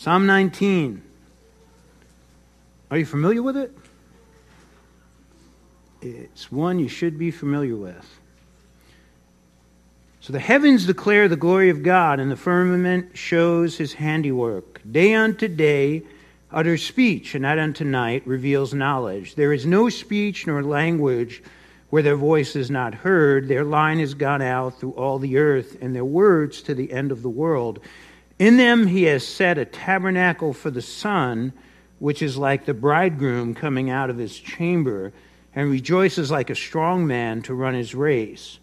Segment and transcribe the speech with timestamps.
[0.00, 1.02] Psalm 19.
[2.90, 3.70] Are you familiar with it?
[6.00, 8.18] It's one you should be familiar with.
[10.22, 14.80] So the heavens declare the glory of God, and the firmament shows his handiwork.
[14.90, 16.02] Day unto day
[16.50, 19.34] utters speech, and night unto night reveals knowledge.
[19.34, 21.42] There is no speech nor language
[21.90, 23.48] where their voice is not heard.
[23.48, 27.12] Their line has gone out through all the earth, and their words to the end
[27.12, 27.80] of the world.
[28.40, 31.52] In them he has set a tabernacle for the sun,
[31.98, 35.12] which is like the bridegroom coming out of his chamber,
[35.54, 38.58] and rejoices like a strong man to run his race.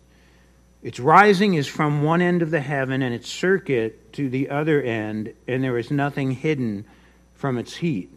[0.81, 4.81] Its rising is from one end of the heaven and its circuit to the other
[4.81, 6.83] end, and there is nothing hidden
[7.35, 8.09] from its heat.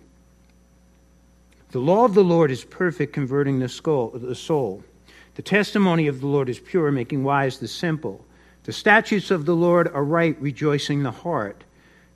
[1.72, 4.83] The law of the Lord is perfect, converting the, soul.
[5.34, 8.24] The testimony of the Lord is pure, making wise the simple.
[8.64, 11.64] The statutes of the Lord are right, rejoicing the heart.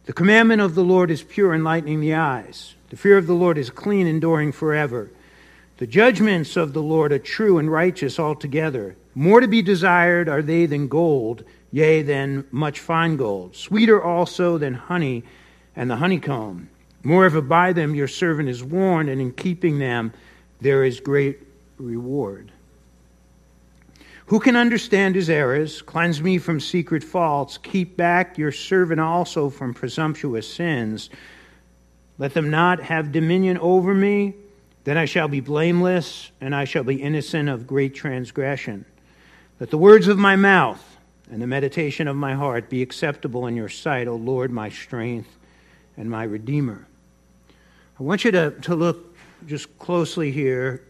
[0.04, 2.74] The commandment of the Lord is pure, enlightening the eyes.
[2.90, 5.10] The fear of the Lord is clean, enduring forever.
[5.78, 8.96] The judgments of the Lord are true and righteous altogether.
[9.14, 13.56] More to be desired are they than gold, yea, than much fine gold.
[13.56, 15.24] Sweeter also than honey
[15.74, 16.68] and the honeycomb.
[17.02, 20.12] Moreover, by them your servant is warned, and in keeping them
[20.60, 21.40] there is great
[21.78, 22.52] reward.
[24.26, 25.82] Who can understand his errors?
[25.82, 27.58] Cleanse me from secret faults.
[27.58, 31.10] Keep back your servant also from presumptuous sins.
[32.16, 34.34] Let them not have dominion over me.
[34.84, 38.84] Then I shall be blameless, and I shall be innocent of great transgression.
[39.60, 40.82] Let the words of my mouth
[41.30, 45.38] and the meditation of my heart be acceptable in your sight, O Lord, my strength
[45.96, 46.86] and my Redeemer.
[47.98, 49.16] I want you to, to look
[49.46, 50.82] just closely here.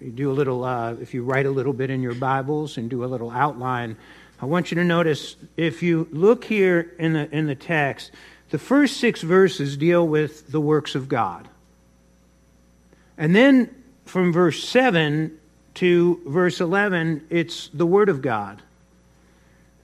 [0.00, 2.88] You do a little, uh, if you write a little bit in your Bibles and
[2.88, 3.96] do a little outline,
[4.40, 8.12] I want you to notice if you look here in the, in the text,
[8.50, 11.48] the first six verses deal with the works of God.
[13.16, 13.74] And then
[14.04, 15.36] from verse 7
[15.74, 18.62] to verse 11, it's the Word of God.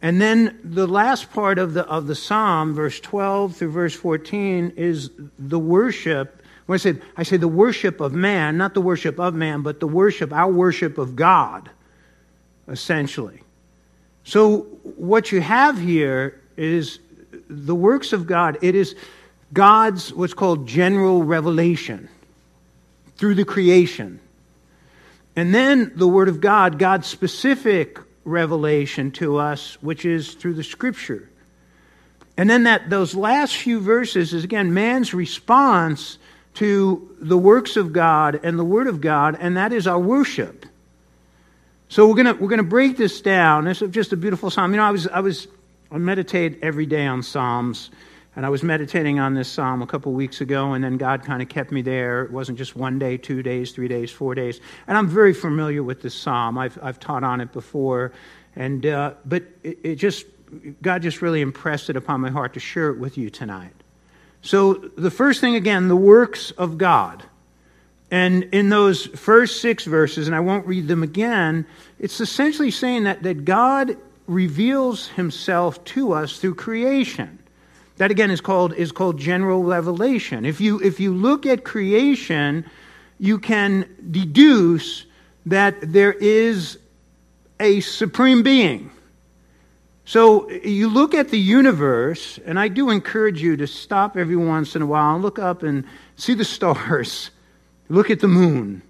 [0.01, 4.75] And then the last part of the, of the psalm, verse 12 through verse 14,
[4.77, 6.44] is the worship.
[6.67, 9.81] When I say, I say the worship of man, not the worship of man, but
[9.81, 11.69] the worship, our worship of God,
[12.69, 13.41] essentially.
[14.25, 14.61] So
[14.97, 16.99] what you have here is
[17.49, 18.59] the works of God.
[18.63, 18.97] It is
[19.53, 22.09] God's what's called general revelation
[23.17, 24.21] through the creation.
[25.37, 30.65] And then the Word of God, God's specific revelation to us, which is through the
[30.65, 31.29] Scripture.
[32.37, 36.19] And then that those last few verses is again man's response
[36.55, 40.67] to the works of God and the Word of God, and that is our worship.
[41.89, 43.65] So we're gonna we're gonna break this down.
[43.65, 44.73] This is just a beautiful psalm.
[44.73, 45.49] You know, I was I was
[45.91, 47.91] I meditate every day on Psalms.
[48.37, 51.41] And I was meditating on this psalm a couple weeks ago, and then God kind
[51.41, 52.25] of kept me there.
[52.25, 54.61] It wasn't just one day, two days, three days, four days.
[54.89, 56.59] And I'm very familiar with this psalm.
[56.59, 58.11] I've, I've taught on it before.
[58.57, 60.27] And, uh, but it, it just,
[60.83, 63.84] God just really impressed it upon my heart to share it with you tonight.
[64.45, 67.23] So, the first thing, again, the works of God.
[68.11, 71.67] And in those first six verses, and I won't read them again,
[71.99, 73.97] it's essentially saying that, that God
[74.27, 77.39] reveals himself to us through creation.
[77.97, 80.45] That again is called, is called general revelation.
[80.45, 82.69] If you, if you look at creation,
[83.19, 85.07] you can deduce
[85.47, 86.79] that there is
[87.59, 88.91] a supreme being.
[90.05, 94.77] So you look at the universe, and I do encourage you to stop every once
[94.77, 95.85] in a while and look up and
[96.17, 97.31] see the stars,
[97.89, 98.83] look at the moon.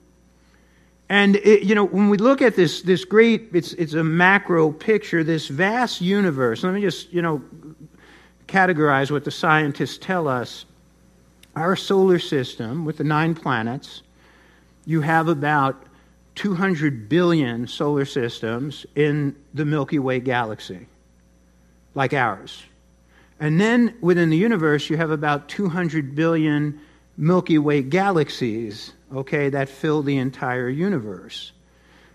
[1.09, 4.73] And it, you know, when we look at this, this great, it's, it's a macro
[4.73, 6.65] picture, this vast universe.
[6.65, 7.43] Let me just, you know,
[8.49, 10.65] categorize what the scientists tell us.
[11.55, 14.03] Our solar system, with the nine planets,
[14.87, 15.85] you have about
[16.35, 20.87] 200 billion solar systems in the Milky Way galaxy,
[21.95, 22.63] like ours.
[23.41, 26.81] And then within the universe, you have about 200 billion
[27.17, 31.53] Milky Way galaxies, okay, that fill the entire universe.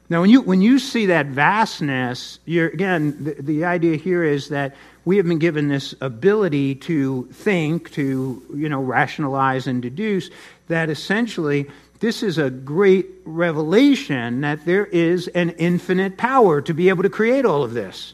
[0.10, 4.76] Now, when you, when you see that vastness, again, the, the idea here is that
[5.06, 10.30] we have been given this ability to think, to, you know, rationalize and deduce
[10.68, 11.68] that essentially
[12.00, 17.10] this is a great revelation that there is an infinite power to be able to
[17.10, 18.14] create all of this.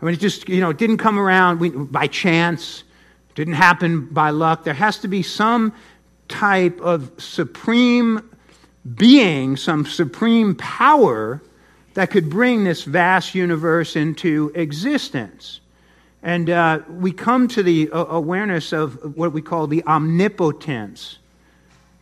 [0.00, 2.84] I mean, it just, you know, it didn't come around by chance,
[3.34, 4.64] didn't happen by luck.
[4.64, 5.72] There has to be some
[6.28, 8.28] type of supreme
[8.94, 11.42] being, some supreme power
[11.94, 15.60] that could bring this vast universe into existence.
[16.22, 21.18] And uh, we come to the uh, awareness of what we call the omnipotence.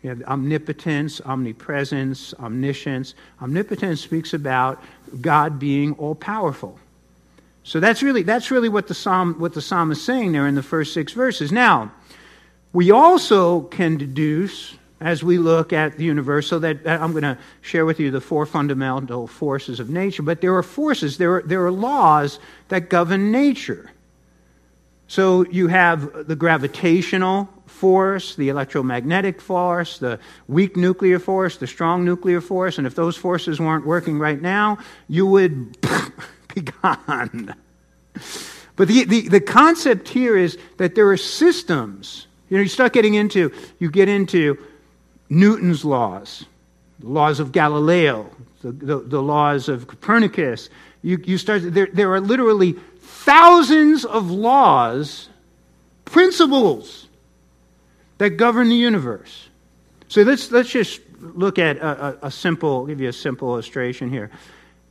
[0.02, 3.14] You have omnipotence, omnipresence, omniscience.
[3.40, 4.82] Omnipotence speaks about
[5.20, 6.78] God being all powerful.
[7.66, 10.54] So that's really, that's really what, the psalm, what the psalm is saying there in
[10.54, 11.50] the first six verses.
[11.50, 11.90] Now,
[12.72, 17.36] we also can deduce, as we look at the universe, so that I'm going to
[17.62, 21.42] share with you the four fundamental forces of nature, but there are forces, there are,
[21.42, 23.90] there are laws that govern nature.
[25.08, 32.04] So you have the gravitational force, the electromagnetic force, the weak nuclear force, the strong
[32.04, 34.78] nuclear force, and if those forces weren't working right now,
[35.08, 35.76] you would
[36.60, 37.54] gone.
[38.76, 42.26] But the, the, the concept here is that there are systems.
[42.48, 44.58] You know, you start getting into, you get into
[45.28, 46.44] Newton's laws,
[47.00, 48.30] the laws of Galileo,
[48.62, 50.68] the, the, the laws of Copernicus.
[51.02, 55.28] You, you start, there, there are literally thousands of laws,
[56.04, 57.08] principles
[58.18, 59.48] that govern the universe.
[60.08, 63.48] So let's, let's just look at a, a, a simple, I'll give you a simple
[63.48, 64.30] illustration here.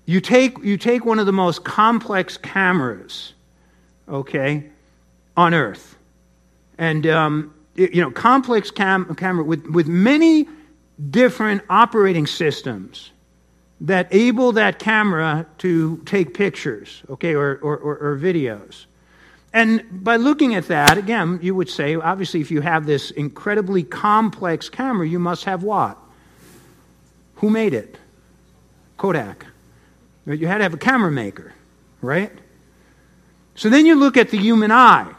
[0.05, 3.33] You take, you take one of the most complex cameras,
[4.07, 4.65] okay,
[5.35, 5.97] on Earth.
[6.77, 10.47] And, um, you know, complex cam- camera with, with many
[11.09, 13.11] different operating systems
[13.81, 18.85] that able that camera to take pictures, okay, or, or, or videos.
[19.53, 23.83] And by looking at that, again, you would say, obviously, if you have this incredibly
[23.83, 25.97] complex camera, you must have what?
[27.35, 27.97] Who made it?
[28.97, 29.45] Kodak.
[30.25, 31.53] You had to have a camera maker,
[32.01, 32.31] right?
[33.55, 35.13] So then you look at the human eye,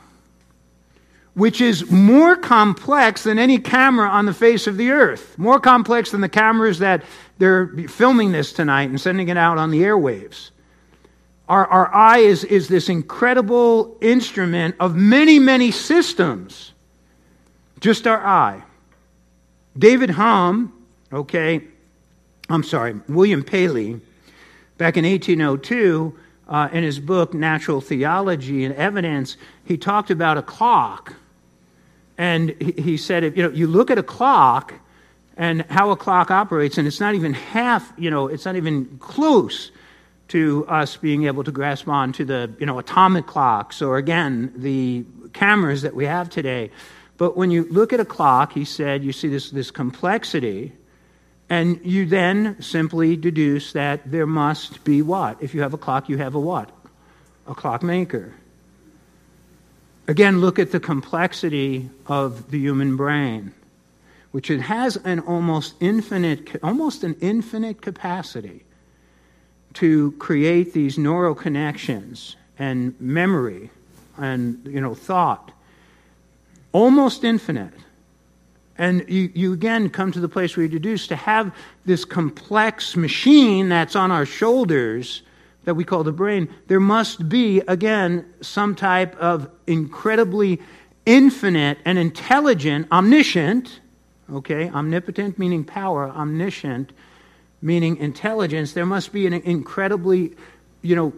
[1.35, 6.11] which is more complex than any camera on the face of the earth, more complex
[6.11, 7.05] than the cameras that
[7.39, 10.51] they're filming this tonight and sending it out on the airwaves.
[11.49, 16.73] Our, our eye is, is this incredible instrument of many, many systems.
[17.79, 18.63] Just our eye.
[19.79, 20.73] David Hume,
[21.13, 21.63] okay,
[22.49, 24.01] I'm sorry, William Paley,
[24.79, 26.19] Back in 1802,
[26.49, 31.15] uh, in his book, Natural Theology and Evidence, he talked about a clock.
[32.19, 34.75] And he, said, if you, know, you look at a clock
[35.37, 38.99] and how a clock operates, and it's not even half, you know, it's not even
[38.99, 39.71] close
[40.29, 44.53] to us being able to grasp on to the, you know, atomic clocks or, again,
[44.57, 46.71] the cameras that we have today.
[47.17, 50.73] But when you look at a clock, he said, you see this, this complexity
[51.49, 55.41] and you then simply deduce that there must be what?
[55.43, 56.71] If you have a clock, you have a what?
[57.47, 58.35] A clockmaker.
[60.09, 63.53] Again, look at the complexity of the human brain,
[64.33, 68.65] which it has an almost infinite, almost an infinite capacity
[69.75, 73.71] to create these neural connections and memory
[74.17, 75.53] and you know thought.
[76.73, 77.73] Almost infinite.
[78.79, 82.97] And you, you again come to the place where you deduce to have this complex
[82.97, 85.23] machine that's on our shoulders
[85.65, 90.61] that we call the brain, there must be, again, some type of incredibly
[91.05, 93.81] infinite and intelligent, omniscient,
[94.33, 96.93] okay, omnipotent meaning power, omniscient
[97.63, 98.75] meaning intelligence.
[98.75, 100.37] There must be an incredibly,
[100.83, 101.13] you know,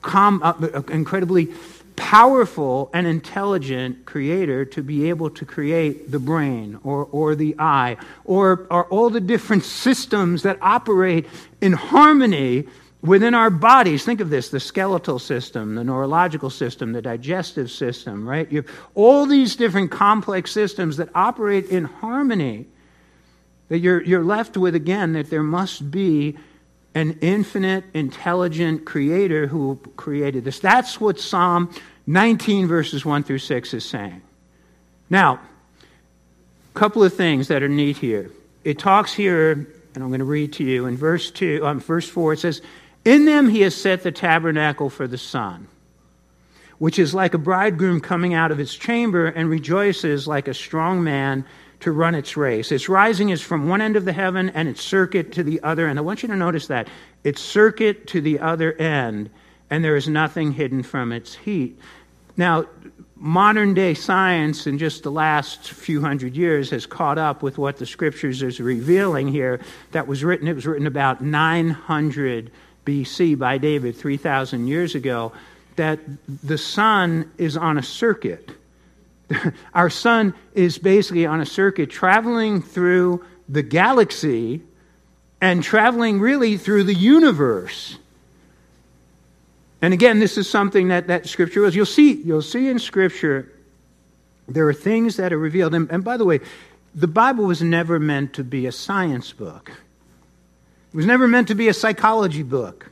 [0.00, 1.52] com, uh, incredibly
[1.96, 7.96] powerful and intelligent creator to be able to create the brain or, or the eye
[8.24, 11.26] or, or all the different systems that operate
[11.60, 12.64] in harmony
[13.00, 14.04] within our bodies.
[14.04, 18.50] Think of this the skeletal system, the neurological system, the digestive system, right?
[18.50, 22.66] You have all these different complex systems that operate in harmony.
[23.68, 26.36] That you're, you're left with, again, that there must be
[26.94, 30.60] an infinite, intelligent creator who created this.
[30.60, 31.74] That's what Psalm
[32.06, 34.22] 19, verses 1 through 6 is saying.
[35.10, 35.40] Now,
[36.74, 38.30] a couple of things that are neat here.
[38.62, 42.08] It talks here, and I'm going to read to you in verse 2, um, verse
[42.08, 42.62] 4, it says,
[43.04, 45.66] In them he has set the tabernacle for the sun,
[46.78, 51.02] which is like a bridegroom coming out of his chamber and rejoices like a strong
[51.02, 51.44] man
[51.84, 52.72] to run its race.
[52.72, 55.86] Its rising is from one end of the heaven and its circuit to the other.
[55.86, 56.88] And I want you to notice that
[57.24, 59.28] its circuit to the other end,
[59.68, 61.78] and there is nothing hidden from its heat.
[62.38, 62.64] Now,
[63.16, 67.76] modern day science in just the last few hundred years has caught up with what
[67.76, 69.60] the scriptures is revealing here
[69.92, 72.50] that was written it was written about 900
[72.86, 75.32] BC by David 3000 years ago
[75.76, 76.00] that
[76.42, 78.50] the sun is on a circuit
[79.74, 84.62] Our sun is basically on a circuit traveling through the galaxy
[85.40, 87.98] and traveling really through the universe.
[89.82, 91.76] And again, this is something that, that Scripture was.
[91.76, 93.50] You'll see, you'll see in Scripture
[94.48, 95.74] there are things that are revealed.
[95.74, 96.40] And, and by the way,
[96.94, 99.70] the Bible was never meant to be a science book.
[100.92, 102.90] It was never meant to be a psychology book.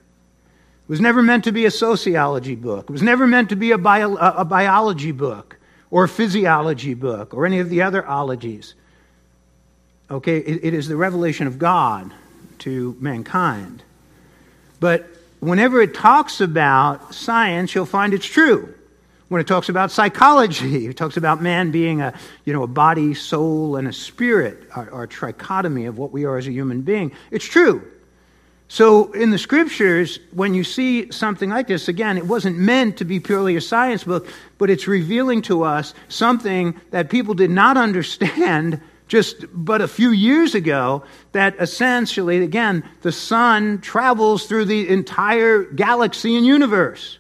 [0.85, 2.91] It was never meant to be a sociology book.
[2.91, 5.57] It was never meant to be a, bio, a biology book
[5.93, 8.75] or physiology book or any of the other ologies.
[10.11, 12.11] Okay, it, it is the revelation of God
[12.61, 13.83] to mankind.
[14.81, 15.07] But
[15.41, 18.75] whenever it talks about science, you'll find it's true.
[19.29, 23.13] When it talks about psychology, it talks about man being a, you know, a body,
[23.13, 27.13] soul, and a spirit, our, our trichotomy of what we are as a human being.
[27.31, 27.87] It's true.
[28.73, 33.05] So, in the scriptures, when you see something like this, again, it wasn't meant to
[33.05, 34.27] be purely a science book,
[34.57, 40.09] but it's revealing to us something that people did not understand just but a few
[40.09, 47.19] years ago that essentially, again, the sun travels through the entire galaxy and universe.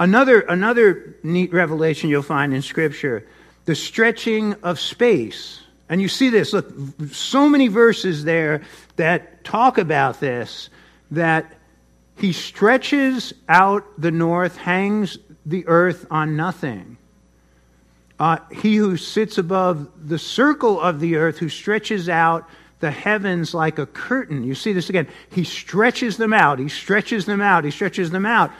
[0.00, 3.26] Another, another neat revelation you'll find in Scripture
[3.66, 5.60] the stretching of space.
[5.88, 6.70] And you see this, look,
[7.12, 8.62] so many verses there
[8.96, 10.68] that talk about this,
[11.10, 11.54] that
[12.16, 16.98] he stretches out the north, hangs the earth on nothing.
[18.18, 22.48] Uh, he who sits above the circle of the earth, who stretches out
[22.80, 24.44] the heavens like a curtain.
[24.44, 25.08] You see this again.
[25.30, 26.58] He stretches them out.
[26.58, 27.64] He stretches them out.
[27.64, 28.50] He stretches them out.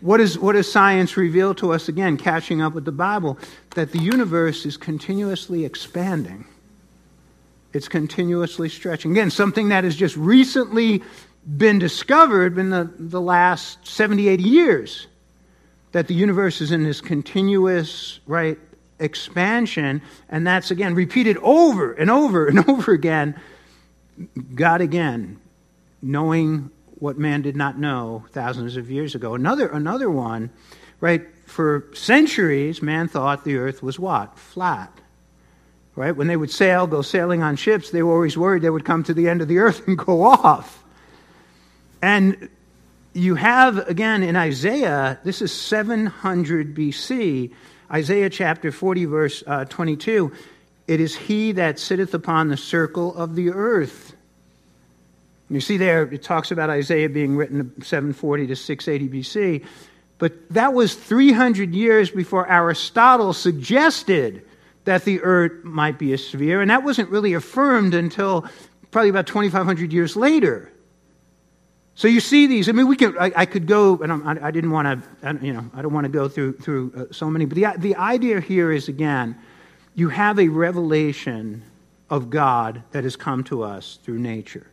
[0.00, 3.38] What, is, what does science reveal to us again, catching up with the Bible?
[3.74, 6.44] That the universe is continuously expanding.
[7.72, 9.12] It's continuously stretching.
[9.12, 11.02] Again, something that has just recently
[11.56, 15.06] been discovered in the, the last 70, 80 years.
[15.92, 18.58] That the universe is in this continuous, right,
[18.98, 23.38] expansion, and that's again repeated over and over and over again.
[24.54, 25.38] God again,
[26.00, 29.34] knowing what man did not know thousands of years ago.
[29.34, 30.50] Another, another one,
[31.00, 31.22] right?
[31.46, 34.38] For centuries, man thought the earth was what?
[34.38, 34.92] Flat.
[35.94, 36.14] Right?
[36.14, 39.02] When they would sail, go sailing on ships, they were always worried they would come
[39.04, 40.82] to the end of the earth and go off.
[42.02, 42.48] And
[43.14, 47.52] you have, again, in Isaiah, this is 700 BC,
[47.90, 50.32] Isaiah chapter 40, verse uh, 22.
[50.86, 54.05] It is he that sitteth upon the circle of the earth.
[55.48, 59.64] You see there, it talks about Isaiah being written 740 to 680 BC.
[60.18, 64.42] But that was 300 years before Aristotle suggested
[64.84, 66.60] that the earth might be a sphere.
[66.60, 68.46] And that wasn't really affirmed until
[68.90, 70.72] probably about 2,500 years later.
[71.94, 72.68] So you see these.
[72.68, 73.16] I mean, we can.
[73.18, 75.38] I, I could go, and I, I didn't want to.
[75.42, 77.46] You know, I don't want to go through through uh, so many.
[77.46, 79.34] But the the idea here is again,
[79.94, 81.62] you have a revelation
[82.10, 84.66] of God that has come to us through nature.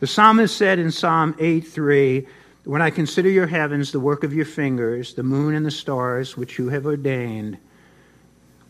[0.00, 2.26] The psalmist said in Psalm 8 3,
[2.64, 6.38] When I consider your heavens, the work of your fingers, the moon and the stars
[6.38, 7.58] which you have ordained,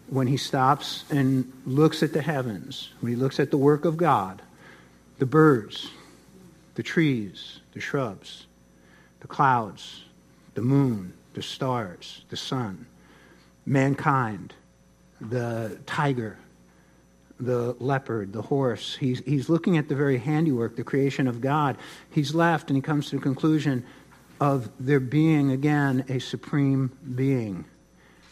[0.08, 3.96] when he stops and looks at the heavens, when he looks at the work of
[3.96, 4.42] God,
[5.20, 5.92] the birds,
[6.74, 8.46] the trees, the shrubs,
[9.20, 10.02] the clouds,
[10.54, 12.86] the moon, the stars, the sun,
[13.66, 14.52] mankind,
[15.20, 16.38] the tiger,
[17.40, 18.96] the leopard, the horse.
[18.96, 21.76] He's, he's looking at the very handiwork, the creation of God.
[22.10, 23.84] He's left and he comes to the conclusion
[24.40, 27.64] of there being, again, a supreme being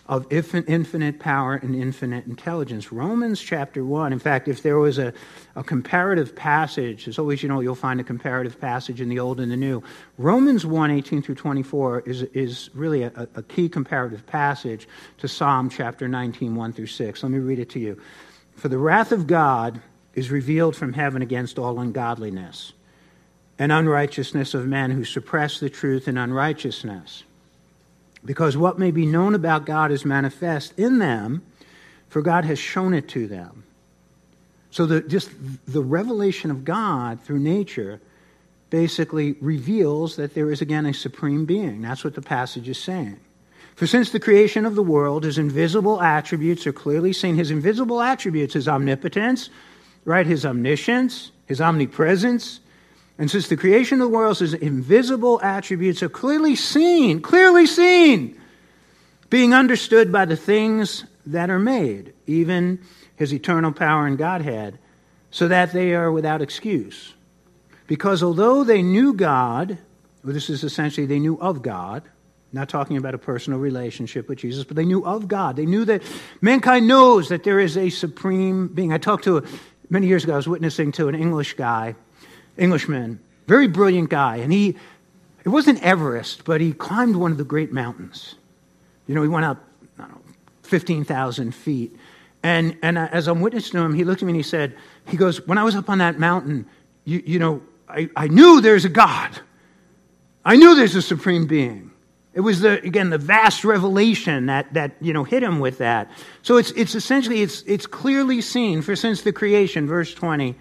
[0.09, 2.91] of infinite power and infinite intelligence.
[2.91, 5.13] Romans chapter 1, in fact, if there was a,
[5.55, 9.39] a comparative passage, as always, you know, you'll find a comparative passage in the Old
[9.39, 9.83] and the New.
[10.17, 14.89] Romans 1, 18 through 24 is, is really a, a key comparative passage
[15.19, 17.23] to Psalm chapter 19, 1 through 6.
[17.23, 18.01] Let me read it to you.
[18.59, 19.81] For the wrath of God
[20.15, 22.73] is revealed from heaven against all ungodliness
[23.59, 27.23] and unrighteousness of men who suppress the truth in unrighteousness
[28.25, 31.43] because what may be known about God is manifest in them,
[32.09, 33.65] for God has shown it to them.
[34.71, 35.31] So the, just
[35.67, 38.01] the revelation of God through nature
[38.71, 41.81] basically reveals that there is again a supreme being.
[41.83, 43.21] That's what the passage is saying.
[43.79, 47.37] For since the creation of the world, his invisible attributes are clearly seen.
[47.37, 49.51] His invisible attributes, his omnipotence,
[50.05, 52.59] right, his omniscience, his omnipresence,
[53.19, 58.41] and since the creation of the world, his invisible attributes are clearly seen, clearly seen,
[59.31, 62.81] being understood by the things that are made, even
[63.15, 64.81] his eternal power and Godhead,
[65.31, 67.15] so that they are without excuse.
[67.87, 69.79] Because although they knew God,
[70.25, 72.03] well, this is essentially they knew of God,
[72.53, 75.57] not talking about a personal relationship with Jesus, but they knew of God.
[75.57, 76.03] They knew that
[76.41, 78.93] mankind knows that there is a supreme being.
[78.93, 79.43] I talked to, a,
[79.91, 81.95] many years ago, I was witnessing to an English guy
[82.57, 84.77] Englishman, very brilliant guy, and he
[85.45, 88.35] it wasn't Everest, but he climbed one of the great mountains.
[89.07, 89.65] You know, he went up,
[89.99, 90.21] I don't know,
[90.65, 91.97] 15,000 feet.
[92.43, 94.77] And, and as I'm witnessing to him, he looked at me and he said,
[95.07, 96.67] he goes, when I was up on that mountain,
[97.05, 99.41] you, you know, I, I knew there's a God.
[100.45, 101.93] I knew there's a supreme being.
[102.39, 106.09] It was the, again, the vast revelation that, that, you know, hit him with that.
[106.43, 110.55] So it's, it's essentially, it's, it's clearly seen, for since the creation, verse 20,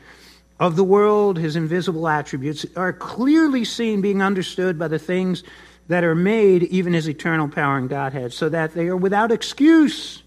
[0.60, 5.43] of the world, his invisible attributes are clearly seen, being understood by the things
[5.88, 10.24] that are made, even his eternal power and Godhead, so that they are without excuse.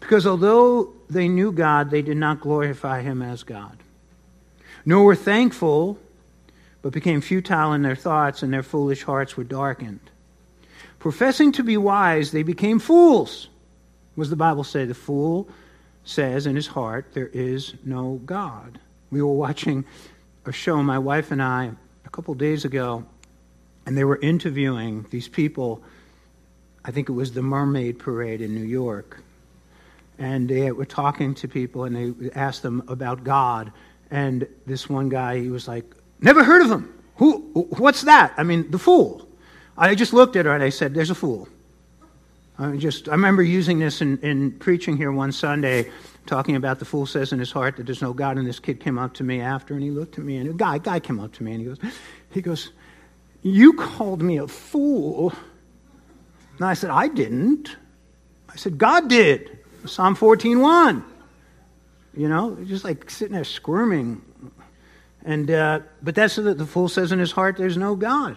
[0.00, 3.78] Because although they knew God, they did not glorify him as God.
[4.84, 6.00] Nor were thankful,
[6.82, 10.00] but became futile in their thoughts, and their foolish hearts were darkened.
[11.06, 13.46] Professing to be wise, they became fools.
[14.16, 14.86] What does the Bible say?
[14.86, 15.48] The fool
[16.02, 18.80] says in his heart, There is no God.
[19.12, 19.84] We were watching
[20.46, 21.70] a show, my wife and I,
[22.04, 23.06] a couple days ago,
[23.86, 25.80] and they were interviewing these people.
[26.84, 29.22] I think it was the Mermaid Parade in New York.
[30.18, 33.70] And they were talking to people, and they asked them about God.
[34.10, 35.84] And this one guy, he was like,
[36.20, 36.92] Never heard of him.
[37.18, 37.42] Who,
[37.78, 38.34] what's that?
[38.36, 39.25] I mean, the fool.
[39.78, 41.48] I just looked at her and I said, There's a fool.
[42.58, 45.90] I just I remember using this in, in preaching here one Sunday,
[46.24, 48.80] talking about the fool says in his heart that there's no God, and this kid
[48.80, 51.20] came up to me after and he looked at me and a guy guy came
[51.20, 51.78] up to me and he goes
[52.30, 52.70] he goes,
[53.42, 55.32] You called me a fool.
[56.56, 57.76] And I said, I didn't.
[58.48, 59.58] I said, God did.
[59.84, 60.58] Psalm 14
[62.16, 64.22] You know, just like sitting there squirming.
[65.24, 68.36] And uh, but that's what the fool says in his heart, there's no God.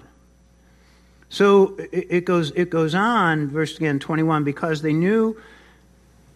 [1.29, 5.39] So it goes, it goes on, verse again 21, because they knew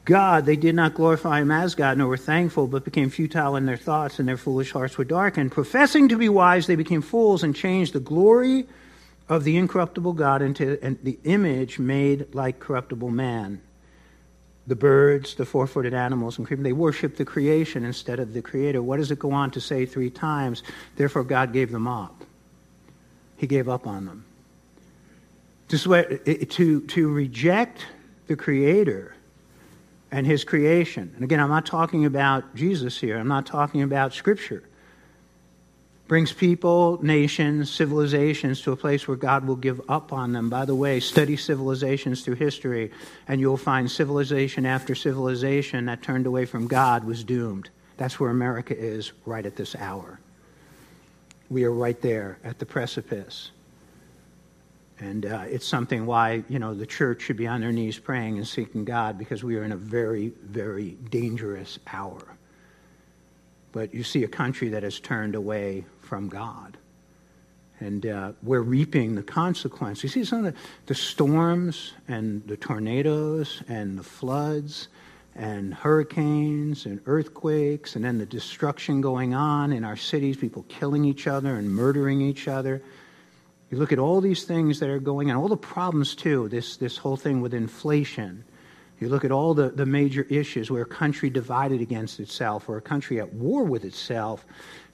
[0.05, 3.65] God, they did not glorify him as God, nor were thankful, but became futile in
[3.65, 5.51] their thoughts, and their foolish hearts were darkened.
[5.51, 8.65] Professing to be wise, they became fools and changed the glory
[9.29, 13.61] of the incorruptible God into the image made like corruptible man.
[14.67, 18.41] The birds, the four footed animals, and creeping, they worship the creation instead of the
[18.41, 18.81] Creator.
[18.81, 20.63] What does it go on to say three times?
[20.97, 22.23] Therefore, God gave them up.
[23.37, 24.25] He gave up on them.
[25.73, 27.87] To, to, reject
[28.27, 29.15] the Creator
[30.11, 31.11] and His creation.
[31.15, 34.63] And again, I'm not talking about Jesus here, I'm not talking about Scripture.
[36.07, 40.49] Brings people, nations, civilizations to a place where God will give up on them.
[40.49, 42.91] By the way, study civilizations through history,
[43.27, 47.69] and you'll find civilization after civilization that turned away from God was doomed.
[47.97, 50.19] That's where America is right at this hour.
[51.49, 53.51] We are right there at the precipice.
[55.03, 58.37] And uh, it's something why, you know, the church should be on their knees praying
[58.37, 62.21] and seeking God because we are in a very, very dangerous hour.
[63.73, 66.77] But you see a country that has turned away from God.
[67.81, 70.03] And uh, we're reaping the consequences.
[70.03, 74.87] You see some of the, the storms and the tornadoes and the floods
[75.35, 81.03] and hurricanes and earthquakes and then the destruction going on in our cities, people killing
[81.03, 82.81] each other and murdering each other.
[83.73, 86.77] You look at all these things that are going on, all the problems too, this,
[86.77, 88.43] this whole thing with inflation.
[88.99, 92.77] You look at all the, the major issues where a country divided against itself or
[92.77, 94.45] a country at war with itself,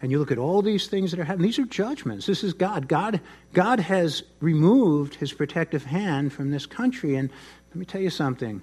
[0.01, 1.47] and you look at all these things that are happening.
[1.47, 2.25] These are judgments.
[2.25, 2.87] This is God.
[2.87, 3.19] God,
[3.51, 7.15] God has removed his protective hand from this country.
[7.15, 7.29] And
[7.71, 8.61] let me tell you something.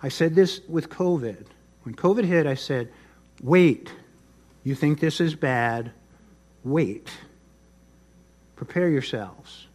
[0.00, 1.46] I said this with COVID.
[1.82, 2.92] When COVID hit, I said,
[3.42, 3.92] wait.
[4.62, 5.90] You think this is bad?
[6.62, 7.10] Wait.
[8.58, 9.68] Prepare yourselves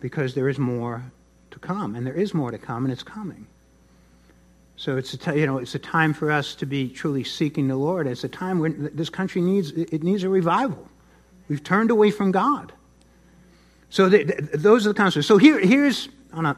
[0.00, 1.02] because there is more
[1.50, 3.46] to come, and there is more to come, and it's coming.
[4.76, 7.68] So it's a t- you know it's a time for us to be truly seeking
[7.68, 8.06] the Lord.
[8.06, 10.86] It's a time when this country needs it needs a revival.
[11.48, 12.74] We've turned away from God.
[13.88, 15.26] So the, the, those are the consequences.
[15.26, 16.54] So here here's on a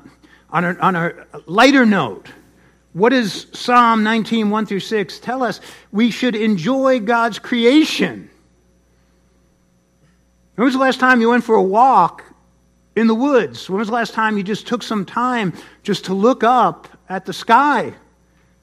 [0.51, 1.13] on a, on a
[1.47, 2.31] lighter note.
[2.95, 5.61] What does Psalm 19, 1 through 6 tell us?
[5.93, 8.30] We should enjoy God's creation.
[10.61, 12.23] When was the last time you went for a walk
[12.95, 13.71] in the woods?
[13.71, 17.25] When was the last time you just took some time just to look up at
[17.25, 17.95] the sky,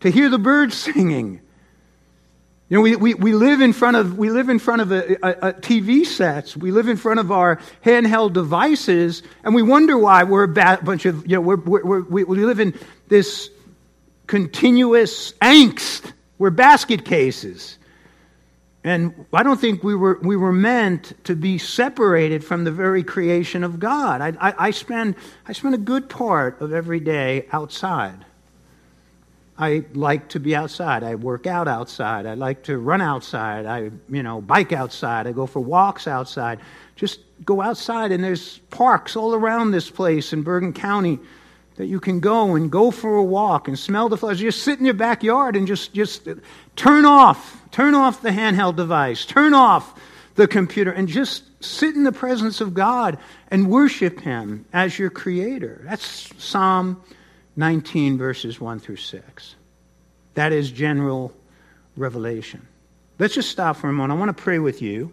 [0.01, 1.41] to hear the birds singing?
[2.69, 5.15] You know, we, we, we live in front of, we live in front of a,
[5.25, 6.55] a, a TV sets.
[6.55, 11.07] We live in front of our handheld devices, and we wonder why we're a bunch
[11.07, 12.75] of, you know, we're, we're, we we live in
[13.07, 13.49] this
[14.27, 16.13] continuous angst.
[16.38, 17.79] We're basket cases.
[18.88, 23.04] And I don't think we were, we were meant to be separated from the very
[23.04, 24.21] creation of God.
[24.21, 28.23] I, I, I, spend, I spend a good part of every day outside.
[29.58, 31.04] I like to be outside.
[31.04, 32.26] I work out outside.
[32.26, 33.65] I like to run outside.
[33.65, 35.28] I, you know, bike outside.
[35.28, 36.60] I go for walks outside.
[36.95, 41.19] Just go outside, and there's parks all around this place in Bergen County
[41.77, 44.39] that you can go and go for a walk and smell the flowers.
[44.39, 46.27] Just sit in your backyard and just, just
[46.75, 49.99] turn off, turn off the handheld device, turn off
[50.35, 53.17] the computer, and just sit in the presence of God
[53.49, 55.81] and worship Him as your creator.
[55.85, 57.01] That's Psalm
[57.55, 59.55] 19, verses 1 through 6.
[60.33, 61.33] That is general
[61.95, 62.67] revelation.
[63.19, 64.17] Let's just stop for a moment.
[64.17, 65.11] I want to pray with you.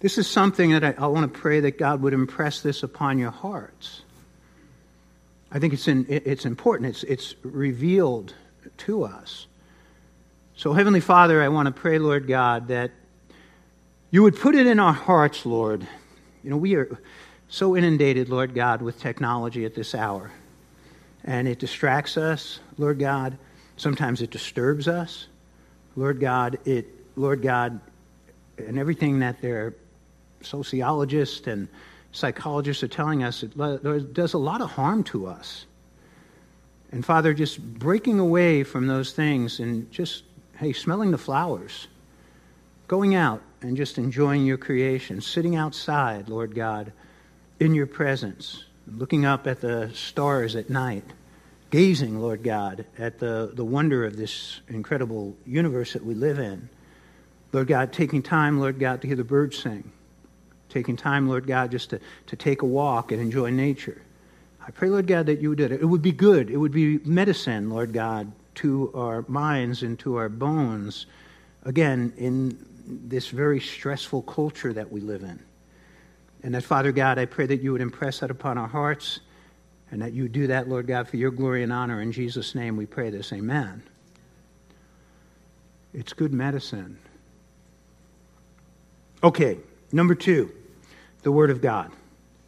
[0.00, 3.18] This is something that I, I want to pray that God would impress this upon
[3.18, 4.02] your hearts.
[5.50, 6.90] I think it's, in, it's important.
[6.90, 8.34] It's, it's revealed
[8.78, 9.46] to us.
[10.56, 12.90] So, Heavenly Father, I want to pray, Lord God, that
[14.10, 15.86] you would put it in our hearts, Lord.
[16.42, 17.00] You know, we are
[17.48, 20.30] so inundated, Lord God, with technology at this hour
[21.24, 23.36] and it distracts us, Lord God.
[23.76, 25.26] Sometimes it disturbs us,
[25.94, 26.58] Lord God.
[26.64, 27.80] It, Lord God,
[28.56, 29.74] and everything that their
[30.40, 31.68] sociologists and
[32.12, 35.66] psychologists are telling us, it does a lot of harm to us.
[36.90, 40.24] And Father, just breaking away from those things and just,
[40.56, 41.86] hey, smelling the flowers,
[42.86, 46.92] going out and just enjoying your creation, sitting outside, Lord God,
[47.60, 48.64] in your presence
[48.96, 51.04] looking up at the stars at night,
[51.70, 56.68] gazing, Lord God, at the, the wonder of this incredible universe that we live in.
[57.52, 59.90] Lord God, taking time, Lord God, to hear the birds sing.
[60.68, 64.02] Taking time, Lord God, just to, to take a walk and enjoy nature.
[64.66, 65.72] I pray, Lord God, that you would do it.
[65.72, 66.50] It would be good.
[66.50, 71.06] It would be medicine, Lord God, to our minds and to our bones.
[71.64, 75.42] Again, in this very stressful culture that we live in.
[76.42, 79.20] And that, Father God, I pray that you would impress that upon our hearts
[79.90, 82.00] and that you do that, Lord God, for your glory and honor.
[82.00, 83.32] In Jesus' name we pray this.
[83.32, 83.82] Amen.
[85.94, 86.98] It's good medicine.
[89.22, 89.58] Okay,
[89.90, 90.52] number two,
[91.28, 91.92] the Word of God.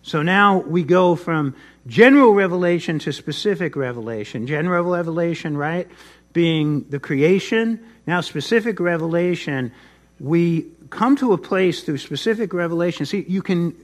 [0.00, 1.54] So now we go from
[1.86, 4.46] general revelation to specific revelation.
[4.46, 5.86] General revelation, right,
[6.32, 7.78] being the creation.
[8.06, 9.70] Now, specific revelation,
[10.18, 13.04] we come to a place through specific revelation.
[13.04, 13.76] See, you can,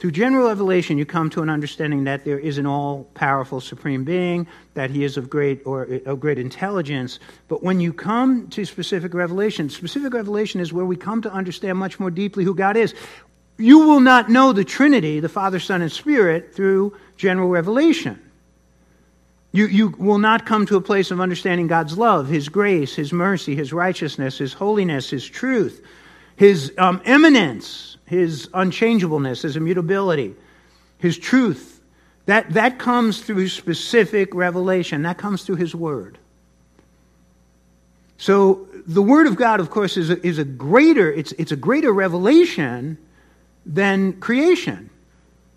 [0.00, 4.02] through general revelation, you come to an understanding that there is an all powerful supreme
[4.02, 7.20] being, that he is of great or of great intelligence.
[7.46, 11.78] But when you come to specific revelation, specific revelation is where we come to understand
[11.78, 12.92] much more deeply who God is.
[13.58, 18.20] You will not know the Trinity, the Father, Son, and Spirit, through general revelation.
[19.52, 23.12] You, you will not come to a place of understanding God's love, His grace, His
[23.12, 25.84] mercy, His righteousness, His holiness, His truth,
[26.36, 30.34] His um, immanence, His unchangeableness, His immutability,
[30.98, 31.80] His truth.
[32.26, 35.02] That, that comes through specific revelation.
[35.02, 36.18] That comes through His Word.
[38.16, 41.56] So the Word of God, of course, is a, is a greater, it's, it's a
[41.56, 42.96] greater revelation
[43.64, 44.90] than creation.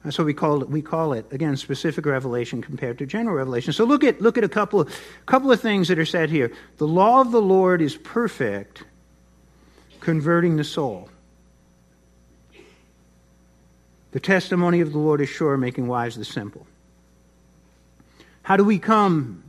[0.03, 0.69] That's what we call it.
[0.69, 3.73] We call it again specific revelation compared to general revelation.
[3.73, 6.51] So look at look at a couple of couple of things that are said here.
[6.77, 8.83] The law of the Lord is perfect,
[10.01, 11.09] converting the soul.
[14.11, 16.67] The testimony of the Lord is sure, making wise the simple.
[18.43, 19.43] How do we come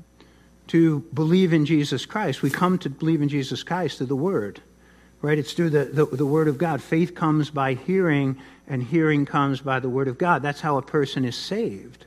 [0.68, 2.42] to believe in Jesus Christ?
[2.42, 4.62] We come to believe in Jesus Christ through the Word.
[5.22, 5.38] Right?
[5.38, 6.82] It's through the, the, the Word of God.
[6.82, 8.36] Faith comes by hearing,
[8.68, 10.42] and hearing comes by the Word of God.
[10.42, 12.04] That's how a person is saved.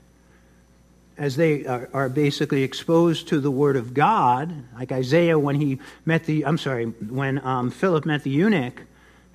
[1.18, 5.80] As they are, are basically exposed to the Word of God, like Isaiah when he
[6.06, 8.84] met the, I'm sorry, when um, Philip met the eunuch,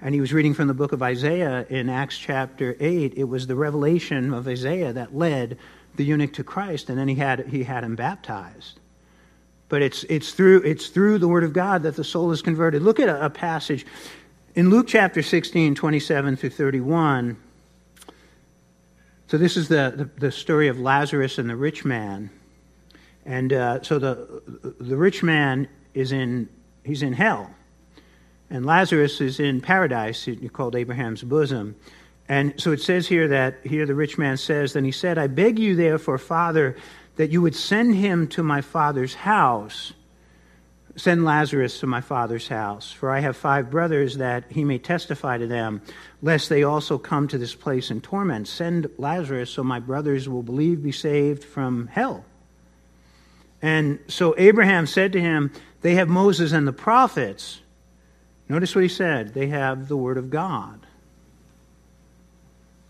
[0.00, 3.46] and he was reading from the book of Isaiah in Acts chapter 8, it was
[3.46, 5.58] the revelation of Isaiah that led
[5.96, 8.80] the eunuch to Christ, and then he had, he had him baptized.
[9.74, 12.82] But it's, it's, through, it's through the Word of God that the soul is converted.
[12.82, 13.84] Look at a, a passage
[14.54, 17.36] in Luke chapter 16, 27 through 31,
[19.26, 22.30] so this is the, the, the story of Lazarus and the rich man.
[23.26, 24.42] And uh, so the,
[24.78, 26.48] the rich man is in,
[26.84, 27.52] he's in hell.
[28.50, 31.74] And Lazarus is in paradise, called Abraham's bosom.
[32.28, 35.26] And so it says here that, here the rich man says, Then he said, I
[35.26, 36.76] beg you, therefore, Father,
[37.16, 39.92] that you would send him to my father's house
[40.96, 45.38] Send Lazarus to my father's house, for I have five brothers, that he may testify
[45.38, 45.82] to them,
[46.22, 48.46] lest they also come to this place in torment.
[48.46, 52.24] Send Lazarus so my brothers will believe, be saved from hell.
[53.60, 55.50] And so Abraham said to him,
[55.80, 57.60] They have Moses and the prophets.
[58.48, 60.78] Notice what he said they have the word of God.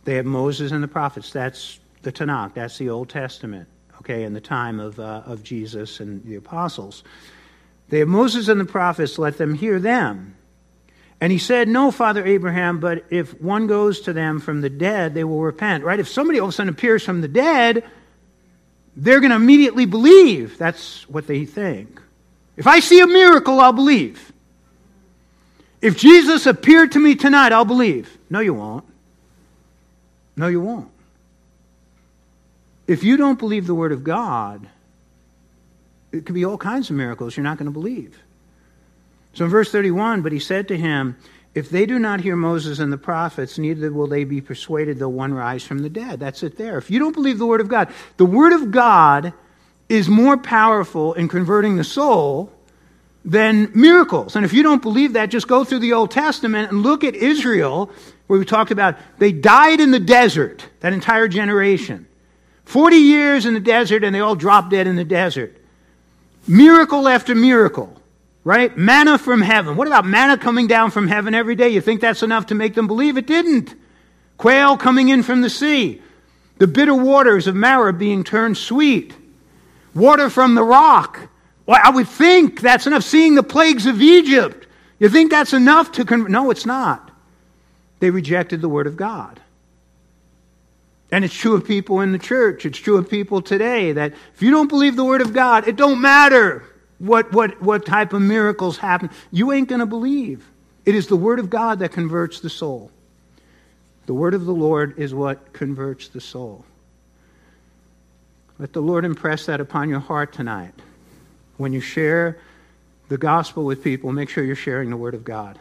[0.05, 1.31] They have Moses and the prophets.
[1.31, 3.67] That's the Tanakh, that's the Old Testament.
[4.05, 7.05] Okay, in the time of, uh, of Jesus and the apostles.
[7.89, 10.37] They have Moses and the prophets, let them hear them.
[11.23, 15.15] And he said, No, Father Abraham, but if one goes to them from the dead,
[15.15, 15.99] they will repent, right?
[15.99, 17.83] If somebody all of a sudden appears from the dead,
[18.95, 20.59] they're going to immediately believe.
[20.59, 21.99] That's what they think.
[22.59, 24.33] If I see a miracle, I'll believe.
[25.81, 28.19] If Jesus appeared to me tonight, I'll believe.
[28.29, 28.85] No, you won't.
[30.37, 30.91] No, you won't.
[32.87, 34.69] If you don't believe the Word of God,
[36.13, 38.19] it could be all kinds of miracles you're not going to believe.
[39.33, 41.17] So in verse 31, but he said to him,
[41.55, 45.09] If they do not hear Moses and the prophets, neither will they be persuaded though
[45.09, 46.21] one rise from the dead.
[46.21, 46.79] That's it there.
[46.79, 49.33] If you don't believe the Word of God, the Word of God
[49.89, 52.53] is more powerful in converting the soul
[53.25, 54.37] than miracles.
[54.37, 57.15] And if you don't believe that, just go through the Old Testament and look at
[57.15, 57.91] Israel,
[58.27, 62.07] where we talked about they died in the desert, that entire generation.
[62.65, 65.57] 40 years in the desert, and they all drop dead in the desert.
[66.47, 68.01] Miracle after miracle,
[68.43, 68.77] right?
[68.77, 69.77] Manna from heaven.
[69.77, 71.69] What about manna coming down from heaven every day?
[71.69, 73.17] You think that's enough to make them believe?
[73.17, 73.75] It didn't.
[74.37, 76.03] Quail coming in from the sea.
[76.59, 79.15] The bitter waters of Marah being turned sweet.
[79.95, 81.29] Water from the rock.
[81.67, 83.05] Well, I would think that's enough.
[83.05, 84.67] Seeing the plagues of Egypt.
[84.99, 86.31] You think that's enough to convert?
[86.31, 87.11] No, it's not.
[88.01, 89.41] They rejected the word of God.
[91.15, 92.67] And it's true of people in the church.
[92.67, 95.77] It's true of people today that if you don't believe the Word of God, it
[95.77, 96.65] don't matter
[96.99, 99.09] what, what, what type of miracles happen.
[99.31, 100.45] You ain't going to believe.
[100.85, 102.91] It is the Word of God that converts the soul.
[104.07, 106.65] The Word of the Lord is what converts the soul.
[108.59, 110.75] Let the Lord impress that upon your heart tonight.
[111.59, 112.41] When you share
[113.09, 115.61] the gospel with people, make sure you're sharing the Word of God.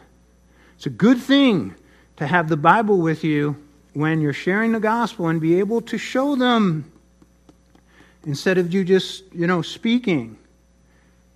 [0.74, 1.76] It's a good thing
[2.16, 3.63] to have the Bible with you
[3.94, 6.90] when you're sharing the gospel and be able to show them
[8.26, 10.36] instead of you just, you know, speaking.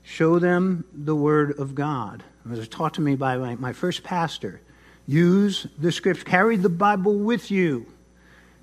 [0.02, 2.22] Show them the Word of God.
[2.44, 4.60] It was taught to me by my, my first pastor.
[5.06, 7.86] Use the scripture, carry the Bible with you,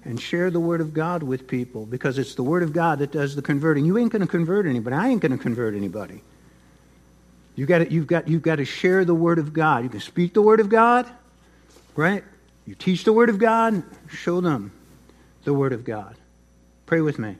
[0.04, 3.12] and share the Word of God with people because it's the Word of God that
[3.12, 3.86] does the converting.
[3.86, 4.96] You ain't going to convert anybody.
[4.96, 6.22] I ain't going to convert anybody.
[7.56, 9.84] You got you've, got, you've got to share the Word of God.
[9.84, 11.08] You can speak the Word of God,
[11.96, 12.24] right?
[12.66, 14.72] You teach the Word of God, show them
[15.44, 16.16] the Word of God.
[16.86, 17.36] Pray with me.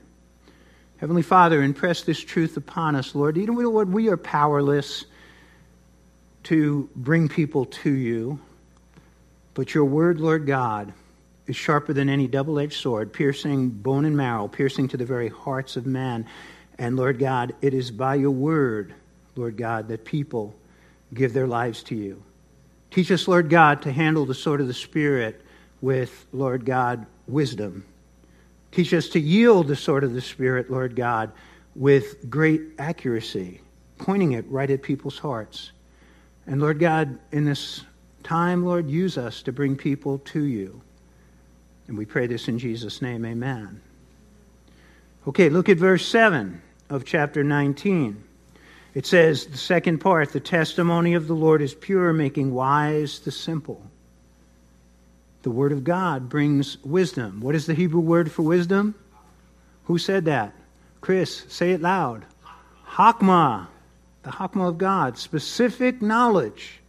[0.98, 3.36] Heavenly Father, impress this truth upon us, Lord.
[3.36, 5.04] You know, Lord, we are powerless
[6.44, 8.38] to bring people to you,
[9.54, 10.92] but your Word, Lord God,
[11.46, 15.28] is sharper than any double edged sword, piercing bone and marrow, piercing to the very
[15.28, 16.26] hearts of man.
[16.78, 18.94] And Lord God, it is by your Word,
[19.34, 20.54] Lord God, that people
[21.12, 22.22] give their lives to you.
[22.90, 25.42] Teach us, Lord God, to handle the sword of the Spirit
[25.80, 27.84] with, Lord God, wisdom.
[28.72, 31.32] Teach us to yield the sword of the Spirit, Lord God,
[31.74, 33.60] with great accuracy,
[33.98, 35.72] pointing it right at people's hearts.
[36.46, 37.82] And Lord God, in this
[38.22, 40.80] time, Lord, use us to bring people to you.
[41.88, 43.80] And we pray this in Jesus' name, amen.
[45.28, 48.22] Okay, look at verse 7 of chapter 19.
[48.96, 53.30] It says, the second part, the testimony of the Lord is pure, making wise the
[53.30, 53.82] simple.
[55.42, 57.42] The Word of God brings wisdom.
[57.42, 58.94] What is the Hebrew word for wisdom?
[59.84, 60.54] Who said that?
[61.02, 62.24] Chris, say it loud.
[62.88, 63.66] Hakma,
[64.22, 66.80] the Hakma of God, specific knowledge.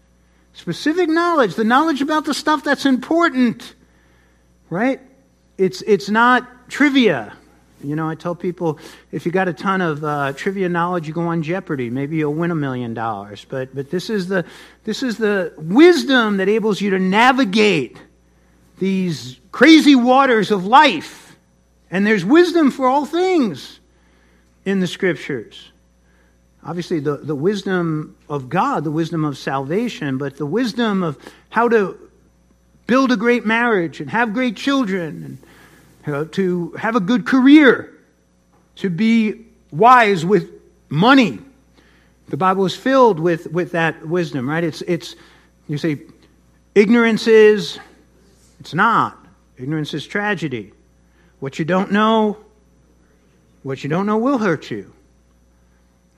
[0.53, 3.75] Specific knowledge, the knowledge about the stuff that's important,
[4.69, 5.01] right?
[5.57, 7.33] It's, it's not trivia.
[7.83, 8.79] You know, I tell people
[9.11, 11.89] if you got a ton of uh, trivia knowledge, you go on Jeopardy.
[11.89, 13.45] Maybe you'll win a million dollars.
[13.47, 14.45] But but this is the
[14.83, 17.97] this is the wisdom that enables you to navigate
[18.79, 21.35] these crazy waters of life.
[21.89, 23.79] And there's wisdom for all things
[24.65, 25.71] in the scriptures.
[26.63, 31.17] Obviously, the, the wisdom of God, the wisdom of salvation, but the wisdom of
[31.49, 31.97] how to
[32.87, 35.37] build a great marriage and have great children and
[36.07, 37.93] uh, to have a good career,
[38.75, 40.51] to be wise with
[40.89, 41.39] money.
[42.29, 44.63] The Bible is filled with, with that wisdom, right?
[44.63, 45.15] It's, it's,
[45.67, 45.99] you say,
[46.75, 47.79] ignorance is,
[48.59, 49.17] it's not.
[49.57, 50.73] Ignorance is tragedy.
[51.39, 52.37] What you don't know,
[53.63, 54.93] what you don't know will hurt you.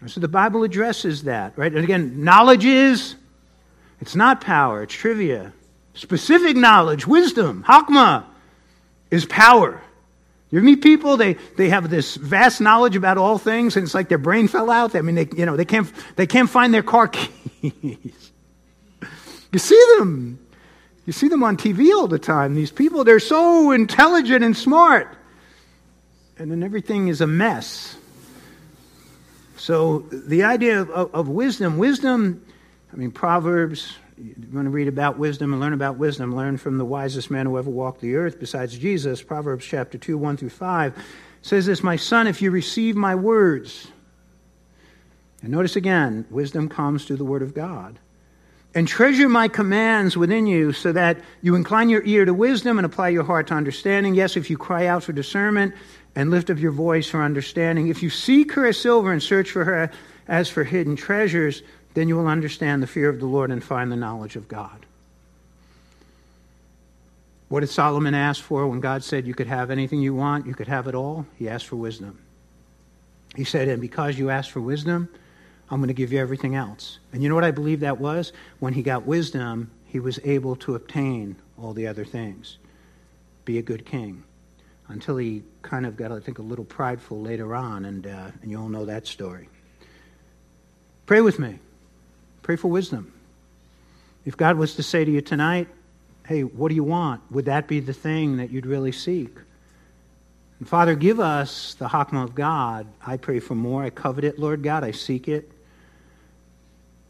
[0.07, 1.73] So the Bible addresses that, right?
[1.73, 3.15] And again, knowledge is,
[3.99, 5.51] it's not power, it's trivia.
[5.93, 8.23] Specific knowledge, wisdom, hakma,
[9.11, 9.81] is power.
[10.51, 14.09] You meet people, they, they have this vast knowledge about all things, and it's like
[14.09, 14.95] their brain fell out.
[14.95, 17.07] I mean, they, you know, they, can't, they can't find their car
[17.61, 18.31] keys.
[19.51, 20.39] you see them.
[21.05, 22.55] You see them on TV all the time.
[22.55, 25.15] These people, they're so intelligent and smart.
[26.37, 27.95] and then everything is a mess.
[29.57, 32.43] So the idea of, of, of wisdom, wisdom,
[32.91, 36.77] I mean, Proverbs, you want to read about wisdom and learn about wisdom, learn from
[36.77, 39.21] the wisest man who ever walked the earth besides Jesus.
[39.21, 41.05] Proverbs chapter 2, 1 through 5
[41.41, 43.87] says this My son, if you receive my words,
[45.41, 47.97] and notice again, wisdom comes through the word of God.
[48.75, 52.85] And treasure my commands within you so that you incline your ear to wisdom and
[52.85, 54.13] apply your heart to understanding.
[54.13, 55.73] Yes, if you cry out for discernment
[56.13, 57.87] and lift up your voice for understanding.
[57.87, 59.89] If you seek her as silver and search for her
[60.27, 63.91] as for hidden treasures, then you will understand the fear of the Lord and find
[63.91, 64.85] the knowledge of God.
[67.49, 70.53] What did Solomon ask for when God said you could have anything you want, you
[70.53, 71.25] could have it all?
[71.37, 72.19] He asked for wisdom.
[73.35, 75.09] He said, And because you asked for wisdom,
[75.71, 76.99] I'm going to give you everything else.
[77.11, 78.33] And you know what I believe that was?
[78.59, 82.57] When he got wisdom, he was able to obtain all the other things.
[83.45, 84.23] Be a good king
[84.87, 88.51] until he kind of got, I think, a little prideful later on, and, uh, and
[88.51, 89.49] you all know that story.
[91.05, 91.59] Pray with me.
[92.49, 93.13] Pray for wisdom.
[94.25, 95.67] If God was to say to you tonight,
[96.25, 97.21] hey, what do you want?
[97.29, 99.37] Would that be the thing that you'd really seek?
[100.57, 102.87] And Father, give us the Hakma of God.
[103.05, 103.83] I pray for more.
[103.83, 104.83] I covet it, Lord God.
[104.83, 105.51] I seek it.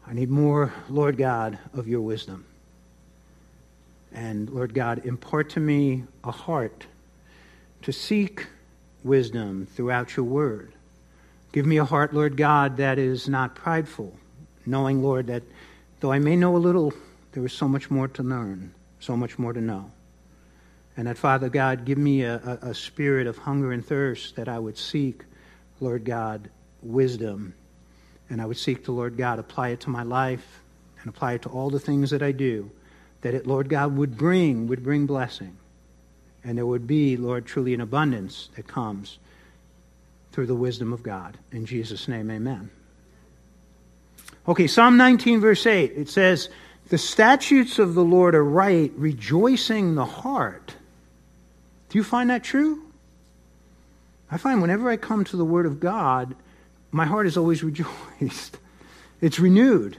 [0.06, 2.44] I need more, Lord God, of your wisdom.
[4.12, 6.84] And Lord God, impart to me a heart
[7.80, 8.46] to seek
[9.04, 10.74] wisdom throughout your word.
[11.52, 14.14] Give me a heart, Lord God, that is not prideful,
[14.66, 15.42] knowing, Lord, that
[16.00, 16.92] though I may know a little,
[17.32, 19.90] there is so much more to learn, so much more to know.
[20.96, 24.48] And that, Father God, give me a, a, a spirit of hunger and thirst that
[24.48, 25.24] I would seek,
[25.80, 26.50] Lord God,
[26.82, 27.54] wisdom.
[28.28, 30.60] And I would seek to, Lord God, apply it to my life
[31.00, 32.70] and apply it to all the things that I do,
[33.22, 35.56] that it, Lord God, would bring, would bring blessing
[36.44, 39.18] and there would be, Lord, truly an abundance that comes
[40.32, 41.38] through the wisdom of God.
[41.52, 42.70] In Jesus' name, amen.
[44.50, 46.48] Okay, Psalm 19, verse 8, it says,
[46.88, 50.74] The statutes of the Lord are right, rejoicing the heart.
[51.88, 52.82] Do you find that true?
[54.28, 56.34] I find whenever I come to the Word of God,
[56.90, 58.58] my heart is always rejoiced.
[59.20, 59.98] It's renewed.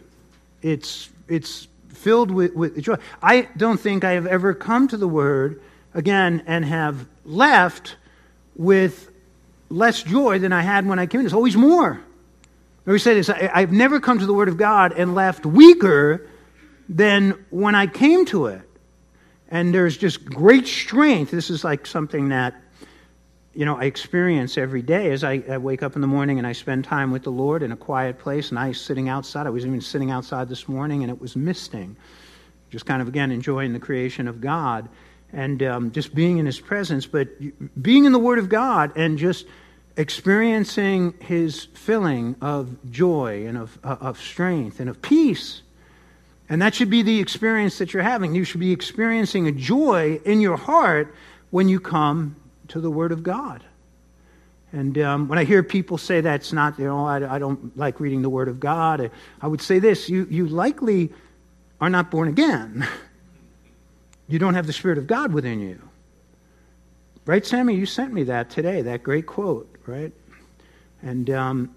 [0.61, 2.97] It's, it's filled with, with joy.
[3.23, 5.61] I don't think I have ever come to the Word
[5.93, 7.95] again and have left
[8.57, 9.11] with
[9.69, 11.23] less joy than I had when I came in.
[11.23, 12.01] There's always more.
[12.87, 16.27] I say this I've never come to the Word of God and left weaker
[16.89, 18.61] than when I came to it.
[19.49, 21.31] And there's just great strength.
[21.31, 22.55] This is like something that,
[23.53, 26.47] you know, I experience every day as I, I wake up in the morning and
[26.47, 28.49] I spend time with the Lord in a quiet place.
[28.49, 29.47] And I sitting outside.
[29.47, 31.97] I was even sitting outside this morning and it was misting.
[32.69, 34.87] Just kind of, again, enjoying the creation of God
[35.33, 37.27] and um, just being in his presence, but
[37.81, 39.45] being in the Word of God and just
[40.01, 45.61] experiencing his filling of joy and of, uh, of strength and of peace.
[46.49, 48.33] And that should be the experience that you're having.
[48.35, 51.13] You should be experiencing a joy in your heart
[51.51, 52.35] when you come
[52.69, 53.63] to the Word of God.
[54.73, 57.99] And um, when I hear people say that's not, you know, I, I don't like
[57.99, 59.09] reading the Word of God, I,
[59.41, 61.11] I would say this you, you likely
[61.79, 62.87] are not born again.
[64.27, 65.79] you don't have the Spirit of God within you.
[67.25, 67.75] Right, Sammy?
[67.75, 70.11] You sent me that today, that great quote, right?
[71.01, 71.75] And um,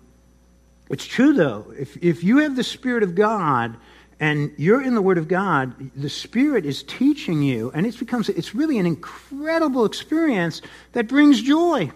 [0.90, 1.72] it's true, though.
[1.78, 3.76] If, if you have the Spirit of God
[4.20, 8.28] and you're in the Word of God, the Spirit is teaching you, and it becomes,
[8.28, 10.62] it's really an incredible experience
[10.92, 11.90] that brings joy.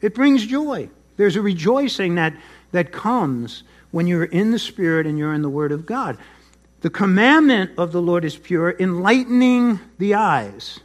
[0.00, 0.88] It brings joy.
[1.16, 2.34] There's a rejoicing that,
[2.72, 6.16] that comes when you're in the Spirit and you're in the Word of God.
[6.80, 10.78] The commandment of the Lord is pure, enlightening the eyes.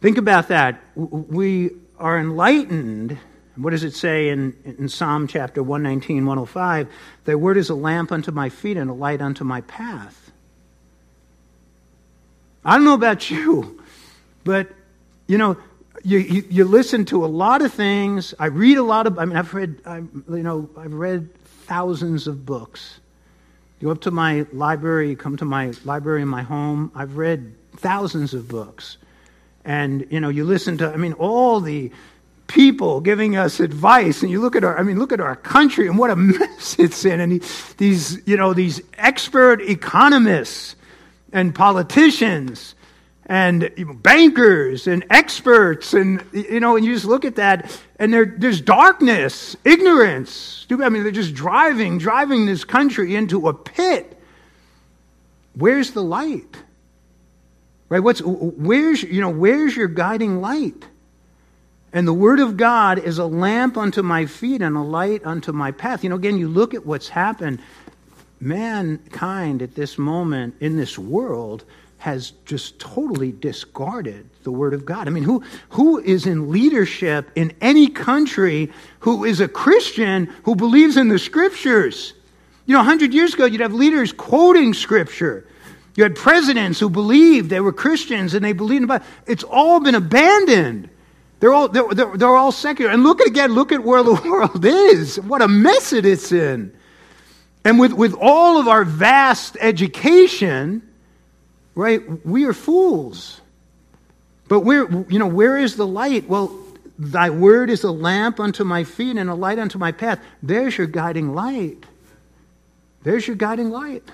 [0.00, 0.80] Think about that.
[0.94, 3.18] We are enlightened.
[3.56, 6.88] What does it say in, in Psalm chapter 119, 105?
[7.24, 10.30] Thy word is a lamp unto my feet and a light unto my path.
[12.64, 13.80] I don't know about you,
[14.44, 14.68] but,
[15.26, 15.56] you know,
[16.02, 18.34] you, you, you, listen to a lot of things.
[18.38, 21.28] I read a lot of, I mean, I've read, I, you know, I've read
[21.66, 23.00] thousands of books.
[23.80, 26.90] You go up to my library, you come to my library in my home.
[26.94, 28.98] I've read thousands of books.
[29.66, 31.92] And, you know, you listen to, I mean, all the
[32.46, 35.88] people giving us advice and you look at our i mean look at our country
[35.88, 37.42] and what a mess it's in and
[37.76, 40.76] these you know these expert economists
[41.32, 42.76] and politicians
[43.26, 43.68] and
[44.00, 48.60] bankers and experts and you know and you just look at that and there, there's
[48.60, 54.20] darkness ignorance i mean they're just driving driving this country into a pit.
[55.54, 56.56] Where's the light
[57.88, 60.84] right what's where's you know where's your guiding light
[61.92, 65.50] And the Word of God is a lamp unto my feet and a light unto
[65.52, 66.04] my path.
[66.04, 67.58] You know, again, you look at what's happened.
[68.38, 71.64] Mankind at this moment in this world
[71.96, 75.08] has just totally discarded the Word of God.
[75.08, 78.70] I mean, who, who is in leadership in any country
[79.00, 82.12] who is a Christian who believes in the Scriptures?
[82.66, 85.46] You know, 100 years ago, you'd have leaders quoting Scripture.
[85.96, 89.06] You had presidents who believed they were Christians and they believed in the Bible.
[89.26, 90.90] It's all been abandoned.
[91.40, 92.90] They're all, they're, they're, they're all secular.
[92.90, 95.18] And look at again, look at where the world is.
[95.20, 96.76] What a mess it is in.
[97.64, 100.86] And with, with all of our vast education,
[101.74, 103.40] right, we are fools.
[104.48, 106.28] But where, you know, where is the light?
[106.28, 106.56] Well,
[106.98, 110.20] thy word is a lamp unto my feet and a light unto my path.
[110.42, 111.84] There's your guiding light.
[113.02, 114.04] There's your guiding light.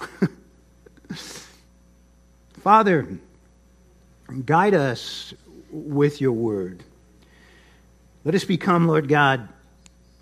[2.60, 3.18] Father,
[4.44, 5.34] guide us
[5.70, 6.82] with your word.
[8.24, 9.48] Let us become, Lord God,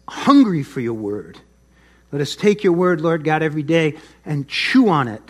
[0.09, 1.39] hungry for your word.
[2.13, 5.23] Let us take your word, Lord God, every day and chew on it.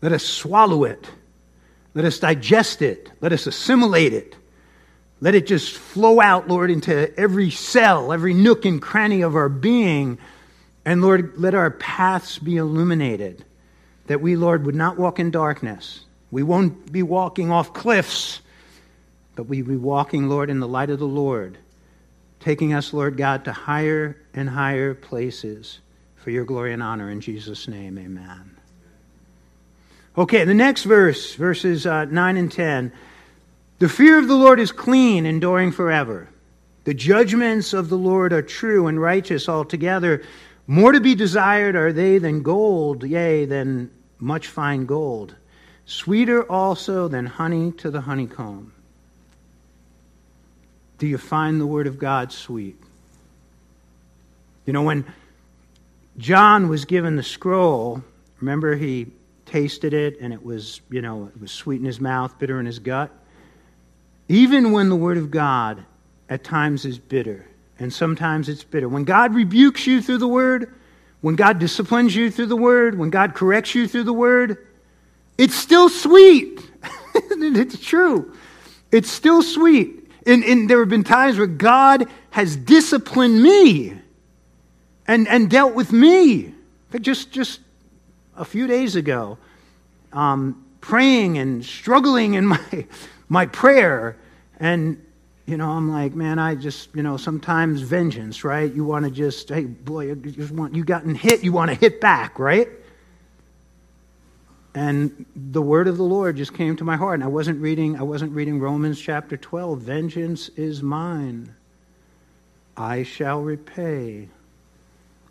[0.00, 1.06] Let us swallow it.
[1.94, 3.10] Let us digest it.
[3.20, 4.36] Let us assimilate it.
[5.20, 9.48] Let it just flow out, Lord, into every cell, every nook and cranny of our
[9.48, 10.18] being.
[10.84, 13.44] And Lord, let our paths be illuminated,
[14.06, 16.04] that we, Lord, would not walk in darkness.
[16.30, 18.40] We won't be walking off cliffs
[19.36, 21.58] but we be walking, Lord, in the light of the Lord,
[22.40, 25.80] taking us, Lord God, to higher and higher places
[26.16, 27.10] for your glory and honor.
[27.10, 28.56] In Jesus' name, amen.
[30.16, 32.92] Okay, the next verse, verses uh, 9 and 10.
[33.80, 36.28] The fear of the Lord is clean, enduring forever.
[36.84, 40.22] The judgments of the Lord are true and righteous altogether.
[40.66, 45.34] More to be desired are they than gold, yea, than much fine gold.
[45.84, 48.72] Sweeter also than honey to the honeycomb.
[50.96, 52.76] Do you find the Word of God sweet?
[54.64, 55.04] You know, when
[56.16, 58.02] John was given the scroll,
[58.40, 59.08] remember he
[59.44, 62.64] tasted it and it was, you know, it was sweet in his mouth, bitter in
[62.64, 63.10] his gut?
[64.28, 65.84] Even when the Word of God
[66.30, 67.46] at times is bitter,
[67.78, 68.88] and sometimes it's bitter.
[68.88, 70.72] When God rebukes you through the Word,
[71.20, 74.66] when God disciplines you through the Word, when God corrects you through the Word,
[75.38, 76.60] it's still sweet.
[77.14, 78.32] it's true.
[78.92, 80.08] It's still sweet.
[80.26, 83.94] And, and there have been times where God has disciplined me
[85.06, 86.54] and, and dealt with me.
[87.00, 87.60] Just, just
[88.36, 89.36] a few days ago,
[90.12, 92.86] um, praying and struggling in my,
[93.28, 94.16] my prayer.
[94.60, 95.03] And,
[95.46, 98.72] you know, I'm like, man, I just, you know, sometimes vengeance, right?
[98.72, 101.74] You want to just, hey, boy, you just want, you gotten hit, you want to
[101.74, 102.68] hit back, right?
[104.74, 107.96] and the word of the lord just came to my heart and i wasn't reading
[107.96, 111.54] i wasn't reading romans chapter 12 vengeance is mine.
[112.76, 114.28] I shall repay.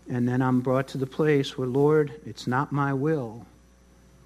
[0.10, 3.46] And then i'm brought to the place where lord it's not my will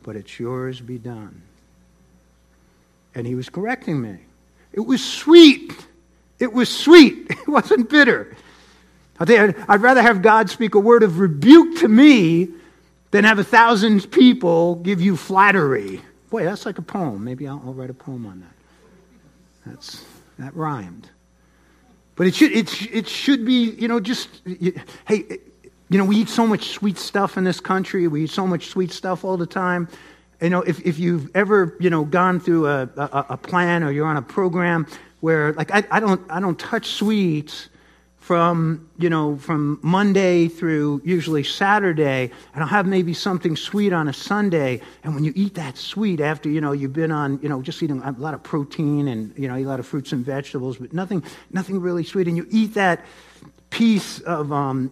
[0.03, 1.41] but it's yours be done.
[3.13, 4.19] And he was correcting me
[4.77, 5.73] it was sweet
[6.39, 8.33] it was sweet it wasn't bitter
[9.19, 12.47] i'd rather have god speak a word of rebuke to me
[13.11, 16.01] than have a thousand people give you flattery.
[16.29, 17.23] Boy, that's like a poem.
[17.23, 19.71] Maybe I'll, I'll write a poem on that.
[19.71, 20.05] That's,
[20.39, 21.09] that rhymed.
[22.15, 25.39] But it should, it, it should be, you know, just, hey,
[25.89, 28.07] you know, we eat so much sweet stuff in this country.
[28.07, 29.87] We eat so much sweet stuff all the time.
[30.41, 33.91] You know, if, if you've ever, you know, gone through a, a, a plan or
[33.91, 34.87] you're on a program
[35.19, 37.69] where, like, I, I, don't, I don't touch sweets
[38.27, 44.09] from, you know, from Monday through usually Saturday, and I'll have maybe something sweet on
[44.09, 44.81] a Sunday.
[45.03, 47.81] And when you eat that sweet after, you know, you've been on, you know, just
[47.81, 50.91] eating a lot of protein and, you know, a lot of fruits and vegetables, but
[50.91, 52.27] nothing, nothing really sweet.
[52.27, 53.05] And you eat that
[53.69, 54.91] piece of um,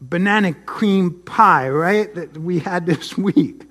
[0.00, 3.67] banana cream pie, right, that we had this week.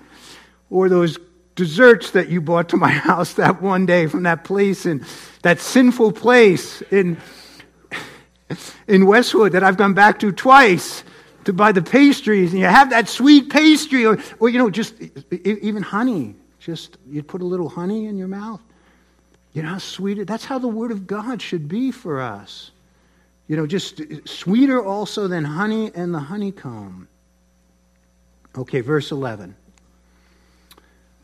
[0.70, 1.18] Or those
[1.56, 5.06] desserts that you brought to my house that one day from that place in
[5.42, 7.18] that sinful place in
[8.88, 11.04] in Westwood that I've gone back to twice
[11.48, 14.96] to buy the pastries, and you have that sweet pastry, or, or you know, just
[15.32, 16.36] even honey.
[16.60, 18.60] Just you put a little honey in your mouth.
[19.54, 20.28] You know how sweet it.
[20.28, 22.72] That's how the Word of God should be for us.
[23.48, 27.08] You know, just sweeter also than honey and the honeycomb.
[28.58, 29.56] Okay, verse 11.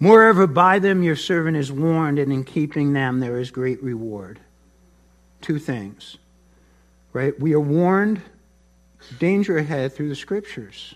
[0.04, 4.40] Moreover, by them your servant is warned, and in keeping them there is great reward.
[5.42, 6.18] Two things
[7.14, 7.40] right?
[7.40, 8.22] We are warned
[9.20, 10.96] danger ahead through the scriptures.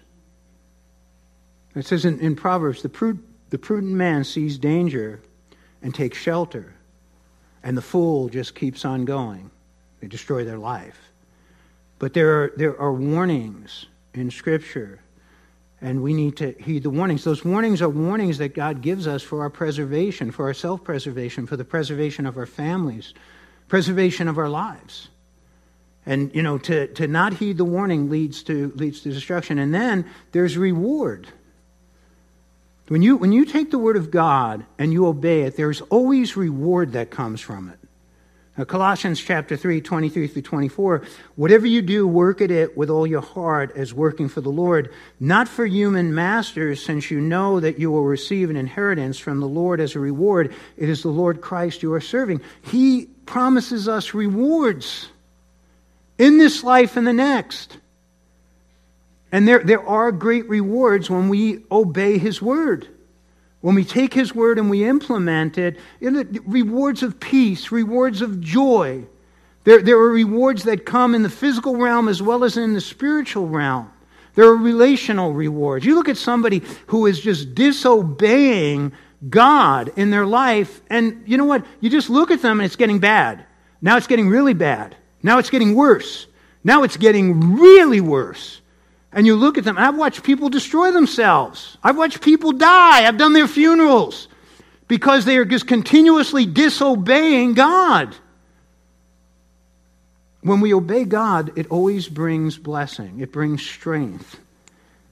[1.75, 3.19] It says in, in Proverbs the, prud,
[3.51, 5.21] the prudent man sees danger
[5.83, 6.73] and takes shelter,
[7.63, 9.51] and the fool just keeps on going.
[10.01, 10.99] they destroy their life.
[11.99, 14.99] But there are, there are warnings in Scripture,
[15.81, 17.23] and we need to heed the warnings.
[17.23, 21.45] Those warnings are warnings that God gives us for our preservation, for our self preservation,
[21.45, 23.13] for the preservation of our families,
[23.67, 25.09] preservation of our lives.
[26.05, 29.59] And, you know, to, to not heed the warning leads to, leads to destruction.
[29.59, 31.27] And then there's reward.
[32.87, 36.37] When you, when you take the word of God and you obey it, there's always
[36.37, 37.77] reward that comes from it.
[38.57, 41.03] Now, Colossians chapter 3, 23 through 24.
[41.35, 44.91] Whatever you do, work at it with all your heart as working for the Lord,
[45.19, 49.47] not for human masters, since you know that you will receive an inheritance from the
[49.47, 50.55] Lord as a reward.
[50.75, 52.41] It is the Lord Christ you are serving.
[52.63, 55.07] He promises us rewards
[56.17, 57.77] in this life and the next.
[59.31, 62.87] And there, there are great rewards when we obey His word.
[63.61, 69.05] When we take His word and we implement it, rewards of peace, rewards of joy.
[69.63, 72.81] There, there are rewards that come in the physical realm as well as in the
[72.81, 73.91] spiritual realm.
[74.35, 75.83] There are relational rewards.
[75.85, 78.93] You look at somebody who is just disobeying
[79.27, 81.65] God in their life, and you know what?
[81.81, 83.43] You just look at them and it's getting bad.
[83.81, 84.95] Now it's getting really bad.
[85.23, 86.27] Now it's getting worse.
[86.63, 88.61] Now it's getting really worse
[89.17, 89.79] and you look at them.
[89.79, 91.75] I've watched people destroy themselves.
[91.83, 93.07] I've watched people die.
[93.07, 94.27] I've done their funerals
[94.87, 98.15] because they are just continuously disobeying God.
[100.41, 104.39] When we obey God, it always brings blessing, it brings strength.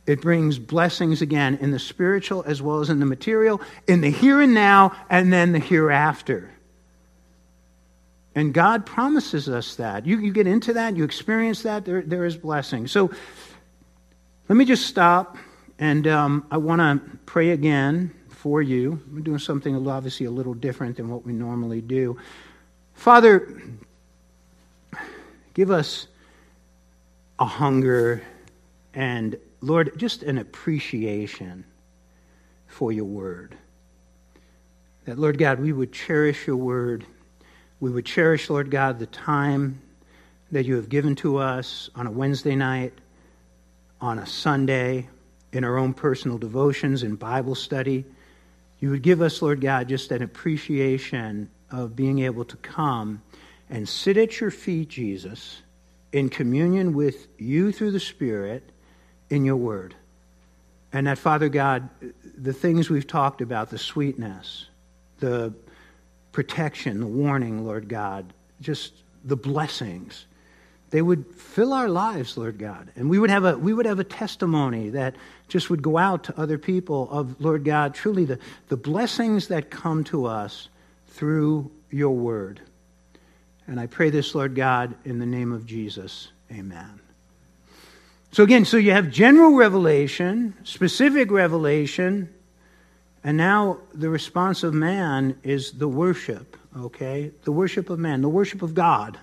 [0.05, 4.11] It brings blessings again in the spiritual as well as in the material, in the
[4.11, 6.51] here and now, and then the hereafter.
[8.35, 10.05] And God promises us that.
[10.05, 12.85] You, you get into that, you experience that, there, there is blessing.
[12.85, 13.09] So
[14.47, 15.37] let me just stop,
[15.79, 19.01] and um, I want to pray again for you.
[19.11, 22.17] We're doing something obviously a little different than what we normally do.
[22.93, 23.59] Father,
[25.55, 26.05] give us
[27.39, 28.21] a hunger
[28.93, 31.65] and, Lord, just an appreciation
[32.67, 33.57] for your word.
[35.05, 37.03] That, Lord God, we would cherish your word.
[37.79, 39.81] We would cherish, Lord God, the time
[40.51, 42.93] that you have given to us on a Wednesday night
[44.05, 45.09] on a Sunday,
[45.51, 48.05] in our own personal devotions, in Bible study.
[48.79, 53.23] You would give us, Lord God, just an appreciation of being able to come
[53.67, 55.63] and sit at your feet, Jesus,
[56.11, 58.71] in communion with you through the Spirit
[59.31, 59.95] in your word.
[60.93, 61.89] And that, Father God,
[62.37, 64.67] the things we've talked about, the sweetness,
[65.17, 65.51] the
[66.31, 68.93] protection, the warning, Lord God, just
[69.23, 70.27] the blessings
[70.95, 72.89] they would fill our lives, Lord God.
[72.95, 75.13] And we would have a, we would have a testimony that
[75.49, 78.39] just would go out to other people of, Lord God, truly the,
[78.69, 80.69] the blessings that come to us
[81.09, 82.61] through your word.
[83.67, 86.29] And I pray this, Lord God, in the name of Jesus.
[86.49, 87.01] Amen.
[88.31, 92.33] So again, so you have general revelation, specific revelation,
[93.21, 97.33] and now the response of man is the worship, okay?
[97.43, 99.19] The worship of man, the worship of God.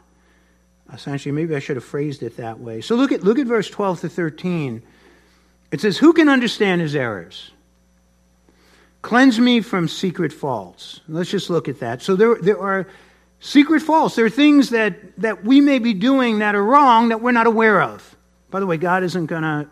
[0.93, 2.81] Essentially, maybe I should have phrased it that way.
[2.81, 4.83] So look at, look at verse 12 to 13.
[5.71, 7.51] It says, Who can understand his errors?
[9.03, 11.01] Cleanse me from secret faults.
[11.09, 12.03] Let's just look at that.
[12.03, 12.87] So there, there are
[13.41, 14.15] secret faults.
[14.15, 17.49] There are things that, that we may be doing that are wrong that we're not
[17.49, 18.17] aware of.
[18.51, 19.69] By the way, God isn't going to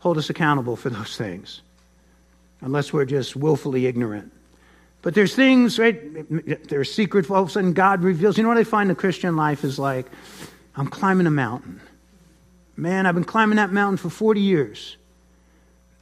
[0.00, 1.62] hold us accountable for those things
[2.60, 4.32] unless we're just willfully ignorant.
[5.02, 6.68] But there's things, right?
[6.68, 8.36] There's secret faults, and God reveals.
[8.36, 10.06] You know what I find the Christian life is like?
[10.76, 11.80] I'm climbing a mountain.
[12.76, 14.96] Man, I've been climbing that mountain for 40 years.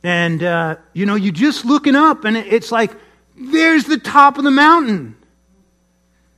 [0.02, 2.92] And, uh, you know, you're just looking up, and it's like,
[3.36, 5.16] there's the top of the mountain.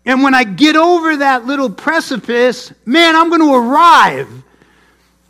[0.05, 4.43] And when I get over that little precipice, man, I'm going to arrive.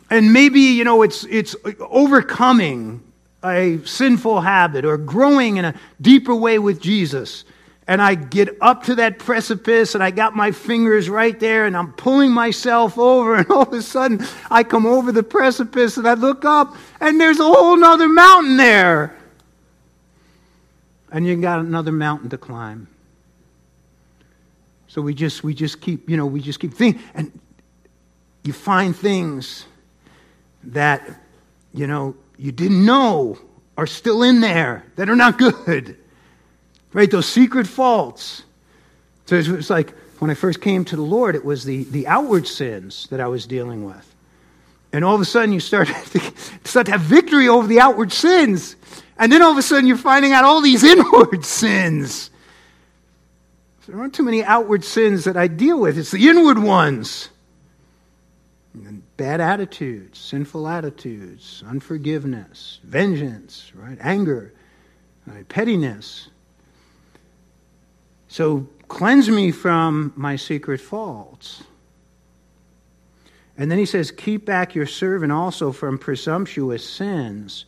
[0.09, 3.01] And maybe, you know, it's, it's overcoming
[3.43, 7.43] a sinful habit or growing in a deeper way with Jesus.
[7.87, 11.75] And I get up to that precipice and I got my fingers right there and
[11.75, 13.35] I'm pulling myself over.
[13.41, 17.19] And all of a sudden I come over the precipice and I look up and
[17.19, 19.17] there's a whole nother mountain there.
[21.11, 22.87] And you got another mountain to climb.
[24.87, 27.37] So we just we just keep, you know, we just keep thinking and
[28.43, 29.65] you find things
[30.63, 31.07] that,
[31.73, 33.37] you know, you didn't know
[33.77, 35.95] are still in there that are not good.
[36.91, 37.09] Right?
[37.09, 38.41] Those secret faults.
[39.27, 42.47] So it's like when I first came to the Lord, it was the, the outward
[42.47, 44.15] sins that I was dealing with.
[44.91, 46.19] And all of a sudden, you start to,
[46.63, 48.75] start to have victory over the outward sins.
[49.19, 52.31] And then all of a sudden, you're finding out all these inward sins.
[53.85, 57.29] There aren't too many outward sins that I deal with, it's the inward ones.
[59.17, 63.97] Bad attitudes, sinful attitudes, unforgiveness, vengeance, right?
[63.99, 64.53] Anger,
[65.27, 65.47] right?
[65.47, 66.29] pettiness.
[68.29, 71.63] So cleanse me from my secret faults.
[73.57, 77.65] And then he says, Keep back your servant also from presumptuous sins.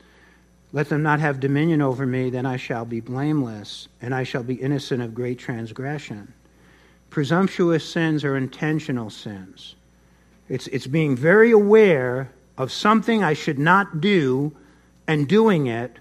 [0.71, 4.41] Let them not have dominion over me, then I shall be blameless, and I shall
[4.41, 6.33] be innocent of great transgression.
[7.09, 9.75] Presumptuous sins are intentional sins.
[10.49, 14.55] It's, it's being very aware of something I should not do
[15.07, 15.97] and doing it,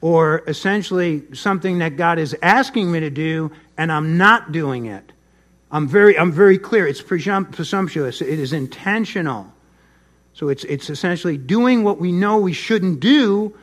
[0.00, 5.12] or essentially something that God is asking me to do and I'm not doing it.
[5.70, 6.86] I'm very, I'm very clear.
[6.86, 8.20] It's presumptuous.
[8.20, 9.52] It is intentional.
[10.34, 13.56] So it's, it's essentially doing what we know we shouldn't do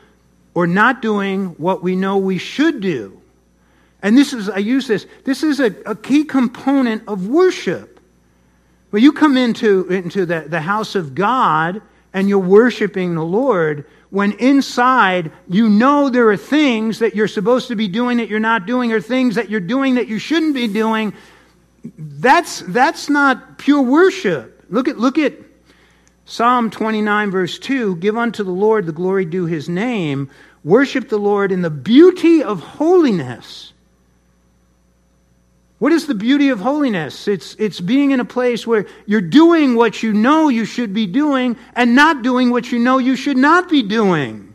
[0.54, 3.20] or not doing what we know we should do.
[4.02, 7.89] And this is, I use this, this is a, a key component of worship.
[8.90, 11.80] When you come into, into the, the house of God
[12.12, 17.68] and you're worshiping the Lord, when inside you know there are things that you're supposed
[17.68, 20.54] to be doing that you're not doing, or things that you're doing that you shouldn't
[20.54, 21.14] be doing,
[21.84, 24.64] that's, that's not pure worship.
[24.68, 25.34] Look at, look at
[26.24, 30.30] Psalm 29, verse 2 Give unto the Lord the glory due his name,
[30.64, 33.69] worship the Lord in the beauty of holiness.
[35.80, 37.26] What is the beauty of holiness?
[37.26, 41.06] It's, it's being in a place where you're doing what you know you should be
[41.06, 44.54] doing and not doing what you know you should not be doing.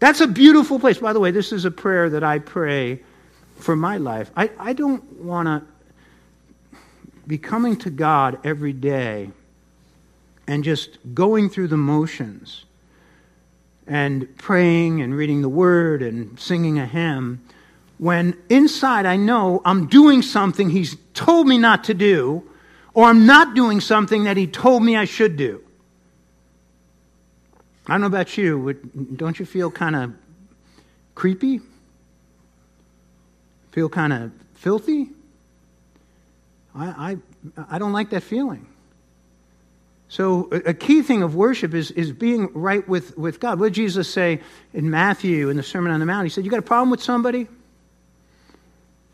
[0.00, 0.98] That's a beautiful place.
[0.98, 3.00] By the way, this is a prayer that I pray
[3.58, 4.32] for my life.
[4.36, 5.62] I, I don't want to
[7.28, 9.30] be coming to God every day
[10.48, 12.64] and just going through the motions
[13.86, 17.40] and praying and reading the word and singing a hymn
[17.98, 22.48] when inside I know I'm doing something he's told me not to do
[22.94, 25.62] or I'm not doing something that he told me I should do.
[27.86, 30.14] I don't know about you, but don't you feel kind of
[31.14, 31.60] creepy?
[33.72, 35.08] Feel kind of filthy?
[36.74, 36.86] I,
[37.56, 38.66] I, I don't like that feeling.
[40.10, 43.60] So, a key thing of worship is, is being right with, with God.
[43.60, 44.40] What did Jesus say
[44.72, 46.24] in Matthew in the Sermon on the Mount?
[46.24, 47.46] He said, You got a problem with somebody?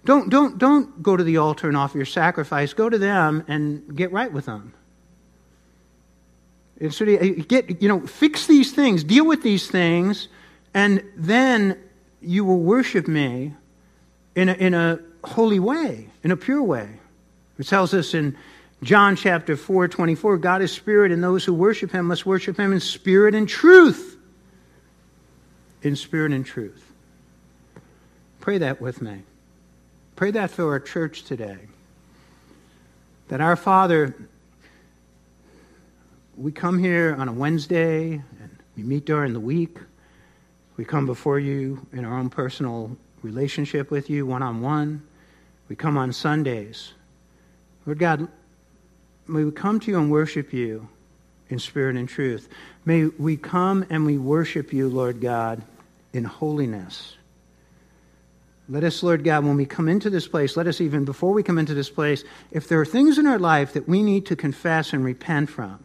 [0.04, 2.74] Don't, don't, don't go to the altar and offer your sacrifice.
[2.74, 4.74] Go to them and get right with them.
[6.80, 10.28] And so uh, get, you know, fix these things, deal with these things,
[10.74, 11.78] and then
[12.20, 13.54] you will worship me
[14.34, 16.88] in a, in a holy way, in a pure way.
[17.58, 18.36] It tells us in
[18.82, 22.72] John chapter 4, 24, God is spirit, and those who worship him must worship him
[22.72, 24.18] in spirit and truth.
[25.82, 26.92] In spirit and truth.
[28.40, 29.22] Pray that with me.
[30.16, 31.58] Pray that for our church today.
[33.28, 34.14] That our Father,
[36.36, 39.76] we come here on a Wednesday and we meet during the week.
[40.76, 45.02] We come before you in our own personal relationship with you, one on one.
[45.68, 46.92] We come on Sundays.
[47.84, 48.28] Lord God,
[49.26, 50.88] may we come to you and worship you
[51.48, 52.48] in spirit and truth.
[52.84, 55.60] May we come and we worship you, Lord God,
[56.12, 57.13] in holiness.
[58.68, 61.42] Let us, Lord God, when we come into this place, let us even before we
[61.42, 64.36] come into this place, if there are things in our life that we need to
[64.36, 65.84] confess and repent from,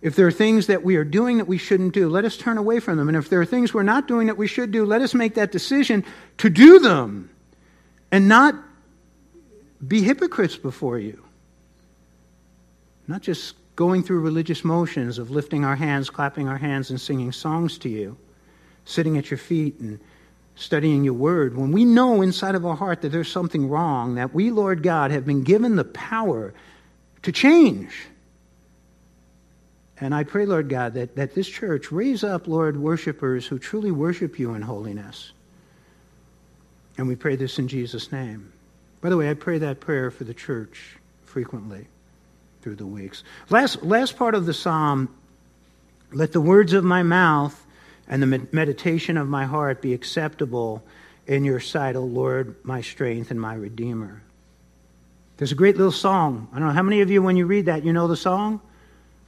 [0.00, 2.58] if there are things that we are doing that we shouldn't do, let us turn
[2.58, 3.08] away from them.
[3.08, 5.34] And if there are things we're not doing that we should do, let us make
[5.34, 6.04] that decision
[6.38, 7.30] to do them
[8.12, 8.54] and not
[9.86, 11.24] be hypocrites before you.
[13.08, 17.32] Not just going through religious motions of lifting our hands, clapping our hands, and singing
[17.32, 18.16] songs to you,
[18.84, 19.98] sitting at your feet and
[20.56, 24.34] studying your word, when we know inside of our heart that there's something wrong, that
[24.34, 26.52] we, Lord God, have been given the power
[27.22, 28.06] to change.
[29.98, 33.90] And I pray, Lord God, that, that this church raise up, Lord, worshipers who truly
[33.90, 35.32] worship you in holiness.
[36.98, 38.52] And we pray this in Jesus' name.
[39.02, 41.86] By the way, I pray that prayer for the church frequently
[42.62, 43.24] through the weeks.
[43.50, 45.14] Last, last part of the psalm
[46.12, 47.65] let the words of my mouth
[48.08, 50.82] and the meditation of my heart be acceptable
[51.26, 54.22] in your sight, O Lord, my strength and my redeemer.
[55.38, 56.48] There's a great little song.
[56.52, 58.60] I don't know how many of you, when you read that, you know the song?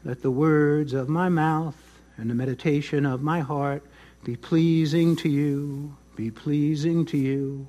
[0.04, 1.76] Let the words of my mouth
[2.16, 3.82] and the meditation of my heart
[4.24, 7.66] be pleasing to you, be pleasing to you.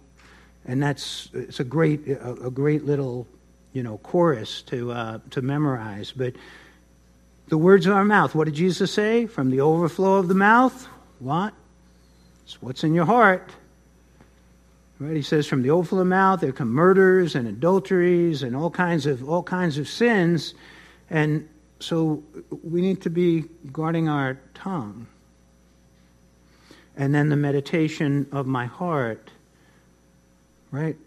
[0.65, 3.27] And that's it's a great a, a great little
[3.73, 6.11] you know chorus to uh, to memorize.
[6.11, 6.35] But
[7.49, 8.35] the words of our mouth.
[8.35, 9.25] What did Jesus say?
[9.25, 10.87] From the overflow of the mouth,
[11.19, 11.53] what?
[12.43, 13.51] It's what's in your heart.
[14.99, 15.15] Right?
[15.15, 18.69] He says, from the overflow of the mouth there come murders and adulteries and all
[18.69, 20.53] kinds of all kinds of sins.
[21.09, 21.47] And
[21.79, 22.21] so
[22.63, 25.07] we need to be guarding our tongue.
[26.97, 29.31] And then the meditation of my heart,
[30.71, 30.97] right?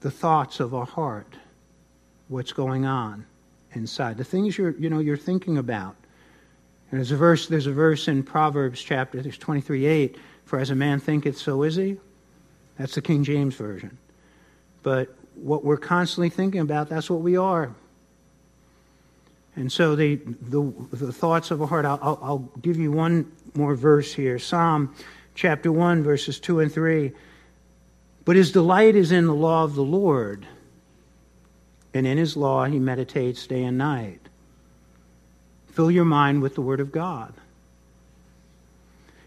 [0.00, 1.36] The thoughts of our heart,
[2.28, 3.26] what's going on
[3.72, 5.96] inside, the things you're, you know, you're thinking about.
[6.90, 10.70] And there's a verse, there's a verse in Proverbs chapter, there's 23 8, for as
[10.70, 11.96] a man thinketh, so is he.
[12.78, 13.98] That's the King James Version.
[14.82, 17.74] But what we're constantly thinking about, that's what we are.
[19.56, 23.74] And so the, the, the thoughts of a heart, I'll, I'll give you one more
[23.74, 24.94] verse here Psalm
[25.34, 27.12] chapter 1, verses 2 and 3.
[28.24, 30.46] But his delight is in the law of the Lord,
[31.94, 34.25] and in his law he meditates day and night.
[35.76, 37.34] Fill your mind with the word of God.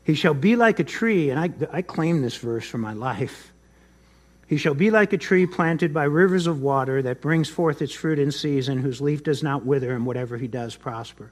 [0.04, 3.52] He shall be like a tree, and I, I claim this verse for my life.
[4.48, 7.94] He shall be like a tree planted by rivers of water that brings forth its
[7.94, 11.32] fruit in season, whose leaf does not wither, and whatever he does prosper.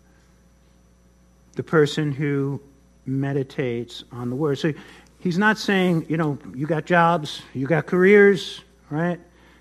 [1.53, 2.61] The person who
[3.07, 4.59] meditates on the word.
[4.59, 4.72] So
[5.20, 8.61] he's not saying, you know, you got jobs, you got careers,
[8.91, 9.20] right?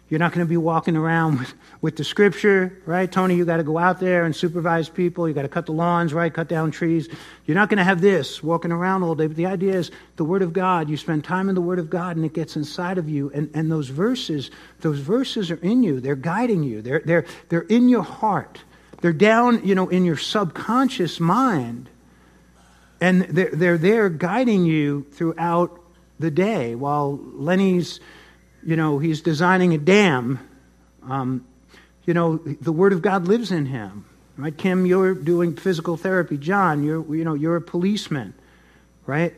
[0.09, 3.11] You're not going to be walking around with, with the scripture, right?
[3.11, 5.27] Tony, you got to go out there and supervise people.
[5.27, 6.33] You got to cut the lawns, right?
[6.33, 7.09] Cut down trees.
[7.45, 9.27] You're not going to have this walking around all day.
[9.27, 10.89] But the idea is the Word of God.
[10.89, 13.33] You spend time in the Word of God and it gets inside of you.
[13.35, 15.99] And, and those verses, those verses are in you.
[15.99, 16.83] They're guiding you.
[16.83, 18.61] They're, they're, they're in your heart.
[19.01, 21.91] They're down, you know, in your subconscious mind.
[23.01, 25.81] And they're, they're there guiding you throughout
[26.21, 27.99] the day while Lenny's
[28.67, 30.41] you know, he's designing a dam.
[31.09, 31.47] Um,
[32.05, 34.05] you know, the Word of God lives in him.
[34.37, 34.57] Right?
[34.57, 36.37] Kim, you're doing physical therapy.
[36.37, 38.35] John, you're, you know, you're a policeman.
[39.07, 39.35] Right?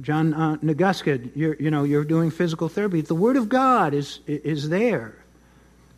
[0.00, 3.00] John uh, Naguska, you're, you know, you're doing physical therapy.
[3.00, 5.16] The Word of God is, is there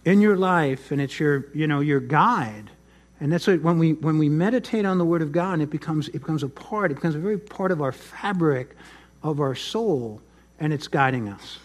[0.05, 2.71] in your life, and it's your, you know, your guide.
[3.19, 6.09] And that's what, when we, when we meditate on the Word of God, it becomes,
[6.09, 8.77] it becomes a part, it becomes a very part of our fabric
[9.23, 10.21] of our soul,
[10.61, 11.59] and it's guiding us.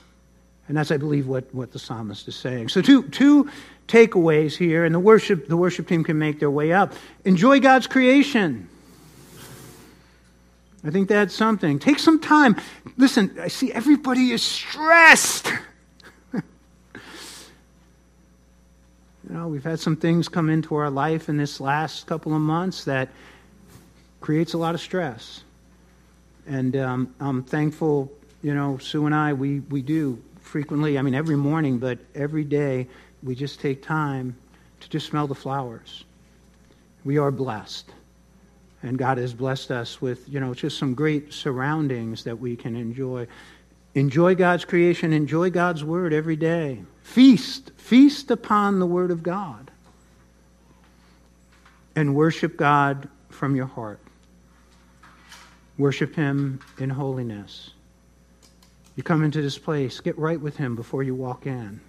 [0.72, 2.70] And that's, I believe, what, what the psalmist is saying.
[2.70, 3.50] So two, two
[3.90, 6.94] takeaways here, and the worship, the worship team can make their way up.
[7.26, 8.70] Enjoy God's creation.
[10.82, 11.78] I think that's something.
[11.78, 12.56] Take some time.
[12.96, 15.52] Listen, I see everybody is stressed.
[16.34, 16.42] you
[19.28, 22.86] know, we've had some things come into our life in this last couple of months
[22.86, 23.10] that
[24.22, 25.44] creates a lot of stress.
[26.48, 28.10] And um, I'm thankful,
[28.42, 32.44] you know, Sue and I, we, we do frequently, I mean, every morning, but every
[32.44, 32.86] day,
[33.24, 34.36] we just take time
[34.82, 36.04] to just smell the flowers.
[37.06, 37.90] We are blessed.
[38.84, 42.76] And God has blessed us with, you know, just some great surroundings that we can
[42.76, 43.28] enjoy.
[43.96, 46.82] Enjoy God's creation, enjoy God's word every day.
[47.02, 49.72] Feast, feast upon the word of God.
[51.96, 54.02] And worship God from your heart.
[55.78, 57.72] Worship Him in holiness.
[58.96, 61.80] You come into this place, get right with Him before you walk in.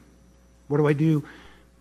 [0.69, 1.25] What do I do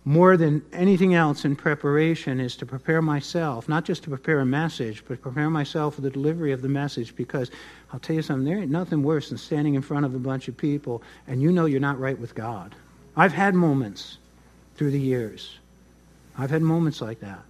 [0.04, 4.46] more than anything else in preparation is to prepare myself, not just to prepare a
[4.46, 7.50] message, but prepare myself for the delivery of the message because
[7.92, 10.48] I'll tell you something, there ain't nothing worse than standing in front of a bunch
[10.48, 12.74] of people and you know you're not right with God.
[13.16, 14.18] I've had moments
[14.74, 15.58] through the years.
[16.36, 17.42] I've had moments like that.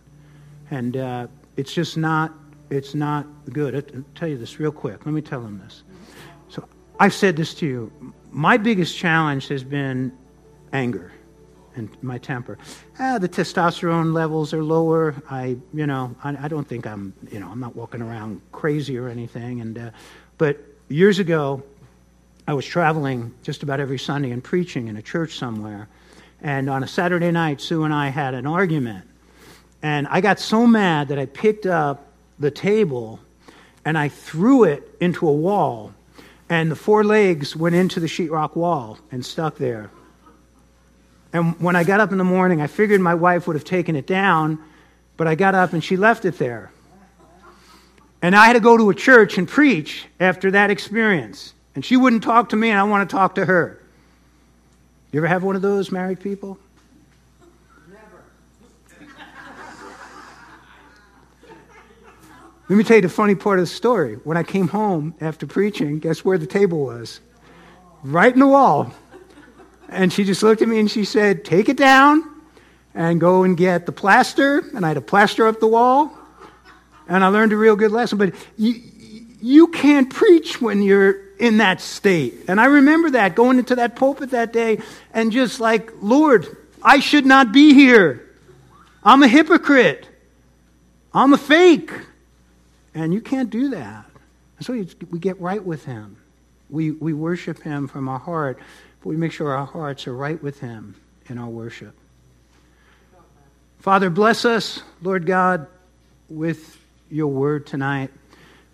[0.71, 2.33] And uh, it's just not,
[2.69, 3.75] it's not good.
[3.75, 5.07] I'll tell you this real quick.
[5.07, 5.83] Let me tell them this.
[6.99, 8.15] I've said this to you.
[8.31, 10.13] My biggest challenge has been
[10.73, 11.13] anger
[11.75, 12.59] and my temper.
[12.99, 15.15] Ah, the testosterone levels are lower.
[15.31, 18.99] I, you know, I, I, don't think I'm, you know, I'm not walking around crazy
[18.99, 19.61] or anything.
[19.61, 19.91] And, uh,
[20.39, 21.63] but years ago,
[22.47, 25.89] I was traveling just about every Sunday and preaching in a church somewhere.
[26.41, 29.07] And on a Saturday night, Sue and I had an argument.
[29.83, 32.07] And I got so mad that I picked up
[32.39, 33.21] the table
[33.85, 35.95] and I threw it into a wall
[36.53, 39.91] and the four legs went into the sheetrock wall and stuck there.
[41.33, 43.97] And when I got up in the morning, I figured my wife would have taken
[43.97, 44.63] it down,
[45.17, 46.71] but I got up and she left it there.
[48.21, 51.55] And I had to go to a church and preach after that experience.
[51.75, 53.81] And she wouldn't talk to me, and I want to talk to her.
[55.11, 56.59] You ever have one of those married people?
[62.73, 64.15] Let me tell you the funny part of the story.
[64.25, 67.21] When I came home after preaching, guess where the table was?
[68.03, 68.95] Right in the wall.
[69.91, 72.25] And she just looked at me and she said, Take it down
[72.95, 74.61] and go and get the plaster.
[74.75, 76.17] And I had to plaster up the wall.
[77.07, 78.17] And I learned a real good lesson.
[78.17, 78.81] But you,
[79.43, 82.47] you can't preach when you're in that state.
[82.49, 84.79] And I remember that going into that pulpit that day
[85.13, 86.47] and just like, Lord,
[86.83, 88.31] I should not be here.
[89.05, 90.09] I'm a hypocrite.
[91.13, 91.93] I'm a fake.
[92.95, 94.05] And you can't do that.
[94.59, 94.73] And so
[95.11, 96.17] we get right with Him.
[96.71, 98.59] We, we worship Him from our heart,
[99.01, 100.95] but we make sure our hearts are right with Him
[101.29, 101.95] in our worship.
[103.79, 105.67] Father, bless us, Lord God,
[106.29, 106.79] with
[107.11, 108.11] your word tonight.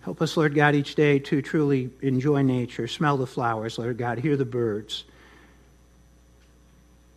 [0.01, 4.19] Help us, Lord God, each day to truly enjoy nature, smell the flowers, Lord God,
[4.19, 5.03] hear the birds.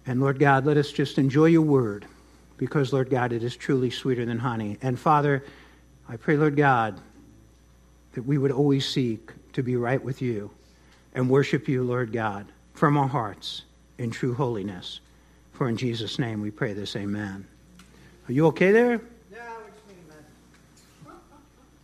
[0.07, 2.07] And Lord God, let us just enjoy your word
[2.57, 4.79] because, Lord God, it is truly sweeter than honey.
[4.83, 5.45] And Father,
[6.13, 7.01] I pray, Lord God,
[8.13, 10.51] that we would always seek to be right with you
[11.15, 12.45] and worship you, Lord God,
[12.75, 13.63] from our hearts
[13.97, 15.01] in true holiness.
[15.55, 17.47] For in Jesus' name we pray this, amen.
[18.29, 19.01] Are you okay there?
[19.33, 19.95] Yeah, what you
[21.09, 21.17] mean.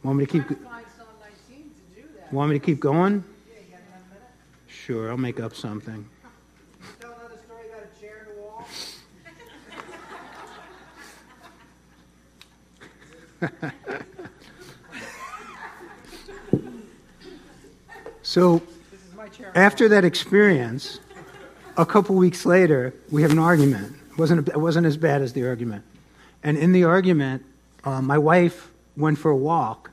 [0.02, 1.08] Want me to keep Trying to find Psalm
[1.48, 2.30] 19 to do that.
[2.30, 3.24] Want me to keep going?
[3.50, 4.28] Yeah, you got another minute?
[4.66, 6.06] Sure, I'll make up something.
[7.00, 8.66] Tell another story about a chair in the wall.
[18.28, 18.60] So
[19.54, 21.00] after that experience,
[21.78, 23.96] a couple weeks later, we have an argument.
[24.10, 25.82] It wasn't, it wasn't as bad as the argument.
[26.42, 27.42] And in the argument,
[27.84, 28.68] uh, my wife
[28.98, 29.90] went for a walk,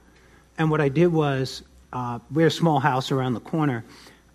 [0.57, 1.63] and what I did was,
[1.93, 3.85] uh, we had a small house around the corner.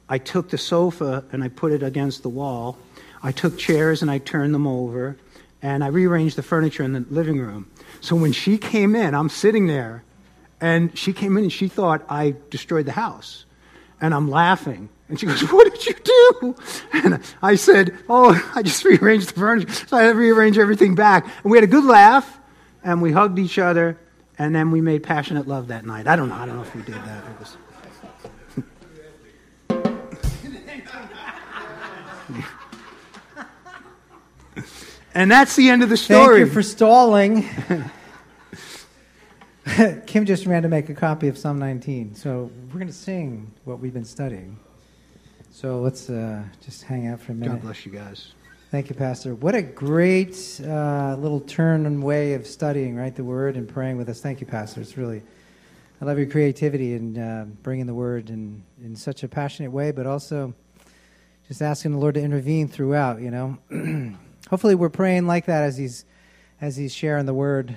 [0.08, 2.78] I took the sofa and I put it against the wall.
[3.22, 5.18] I took chairs and I turned them over,
[5.60, 7.70] and I rearranged the furniture in the living room.
[8.00, 10.04] So when she came in, I'm sitting there,
[10.58, 13.44] and she came in and she thought I destroyed the house.
[14.00, 14.88] And I'm laughing.
[15.08, 16.56] And she goes, What did you do?
[16.92, 19.72] And I said, Oh, I just rearranged the furniture.
[19.72, 21.24] So I had to rearrange everything back.
[21.42, 22.38] And we had a good laugh,
[22.84, 23.98] and we hugged each other,
[24.38, 26.06] and then we made passionate love that night.
[26.06, 26.36] I don't know.
[26.36, 27.24] I don't know if we did that.
[27.24, 27.56] It was.
[35.14, 36.38] and that's the end of the story.
[36.38, 37.48] Thank you for stalling.
[40.06, 42.14] Kim just ran to make a copy of Psalm 19.
[42.14, 44.58] So we're going to sing what we've been studying.
[45.50, 47.52] So let's uh, just hang out for a minute.
[47.52, 48.32] God bless you guys.
[48.70, 49.34] Thank you, Pastor.
[49.34, 53.14] What a great uh, little turn and way of studying, right?
[53.14, 54.20] The Word and praying with us.
[54.20, 54.80] Thank you, Pastor.
[54.80, 55.22] It's really,
[56.00, 59.90] I love your creativity and uh, bringing the Word in, in such a passionate way,
[59.90, 60.54] but also
[61.48, 63.58] just asking the Lord to intervene throughout, you know.
[64.48, 66.04] Hopefully, we're praying like that as He's,
[66.60, 67.74] as he's sharing the Word,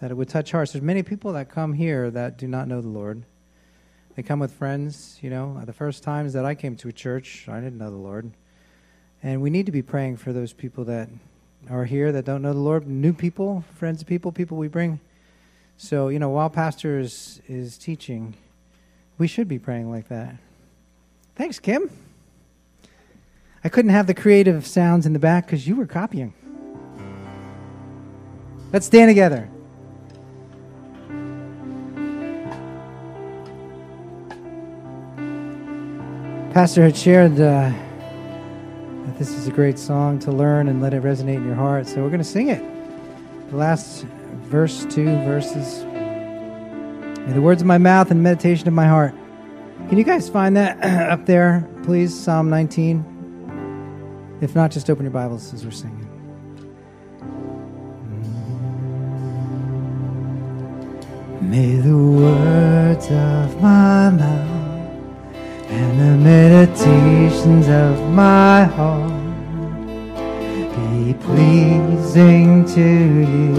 [0.00, 0.72] that it would touch hearts.
[0.72, 3.22] There's many people that come here that do not know the Lord.
[4.14, 5.60] They come with friends, you know.
[5.64, 8.30] The first times that I came to a church, I didn't know the Lord.
[9.22, 11.08] And we need to be praying for those people that
[11.70, 15.00] are here that don't know the Lord, new people, friends of people, people we bring.
[15.78, 18.34] So, you know, while Pastor is, is teaching,
[19.18, 20.36] we should be praying like that.
[21.34, 21.90] Thanks, Kim.
[23.62, 26.32] I couldn't have the creative sounds in the back because you were copying.
[28.72, 29.50] Let's stand together.
[36.56, 41.02] Pastor had shared uh, that this is a great song to learn and let it
[41.02, 41.86] resonate in your heart.
[41.86, 42.64] So we're going to sing it.
[43.50, 44.04] The last
[44.44, 45.84] verse, two verses.
[45.84, 49.12] May the words of my mouth and meditation of my heart.
[49.90, 52.18] Can you guys find that up there, please?
[52.18, 54.38] Psalm 19.
[54.40, 56.08] If not, just open your Bibles as we're singing.
[61.42, 64.65] May the words of my mouth
[65.76, 69.12] and the meditations of my heart
[70.74, 72.90] be pleasing to
[73.32, 73.54] you,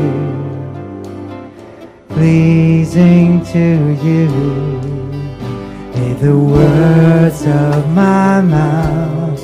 [2.09, 3.65] pleasing to
[4.05, 4.27] you.
[5.93, 9.41] May the words of my mouth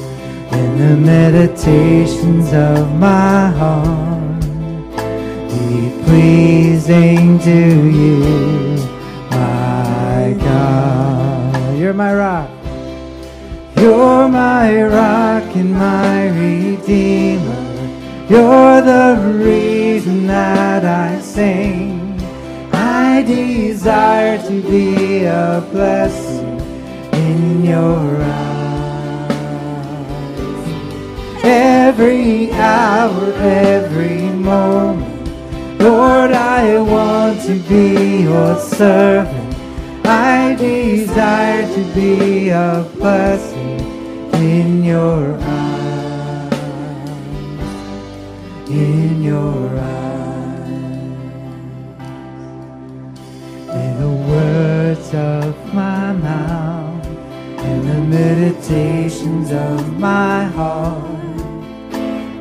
[0.52, 4.42] and the meditations of my heart
[5.50, 7.60] be pleasing to
[8.00, 8.78] you,
[9.30, 11.78] my God.
[11.78, 12.53] You're my rock.
[13.84, 17.64] You're my rock and my redeemer.
[18.30, 22.18] You're the reason that I sing.
[22.72, 26.62] I desire to be a blessing
[27.12, 29.34] in your eyes.
[31.44, 35.28] Every hour, every moment.
[35.82, 39.58] Lord, I want to be your servant.
[40.06, 43.73] I desire to be a blessing
[44.36, 46.54] in your eyes.
[48.70, 50.70] In your eyes.
[53.68, 57.06] May the words of my mouth
[57.58, 61.04] and the meditations of my heart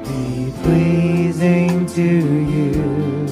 [0.05, 2.09] be pleasing to
[2.55, 3.23] you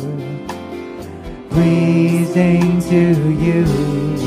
[1.51, 4.20] pleasing to you.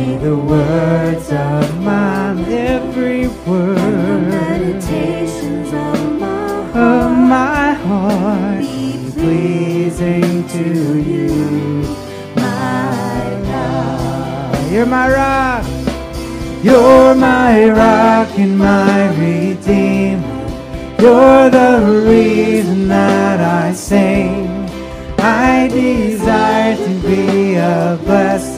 [0.00, 9.10] May the words of my every word meditations of my of heart my heart be
[9.12, 11.82] pleasing to you,
[12.34, 14.72] my God.
[14.72, 15.66] You're my rock.
[16.64, 20.24] You're my rock and my redeemer.
[20.98, 24.48] You're the reason that I sing.
[25.18, 28.49] I desire to be a blessing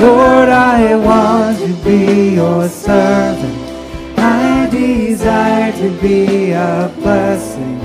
[0.00, 3.54] Lord, I want to be your servant.
[4.18, 7.78] I desire to be a blessing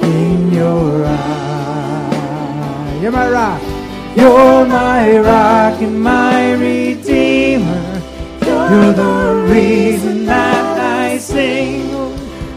[0.00, 3.02] in your eyes.
[3.02, 3.60] You're my rock.
[4.16, 8.00] You're my rock and my redeemer.
[8.46, 11.92] You're the reason that I sing.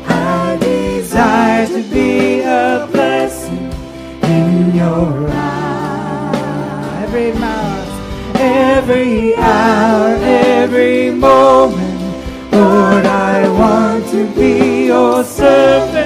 [0.07, 3.73] I desire to be a blessing
[4.23, 7.03] in your eyes.
[7.03, 7.33] Every
[8.41, 12.01] every hour, every moment,
[12.51, 16.00] Lord, I want to be your servant.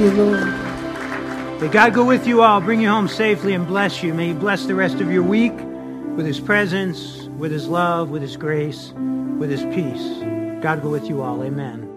[0.00, 1.60] You, Lord.
[1.60, 4.14] May God go with you all, bring you home safely, and bless you.
[4.14, 5.52] May He bless the rest of your week
[6.16, 8.92] with His presence, with His love, with His grace,
[9.38, 10.62] with His peace.
[10.62, 11.42] God go with you all.
[11.44, 11.89] Amen.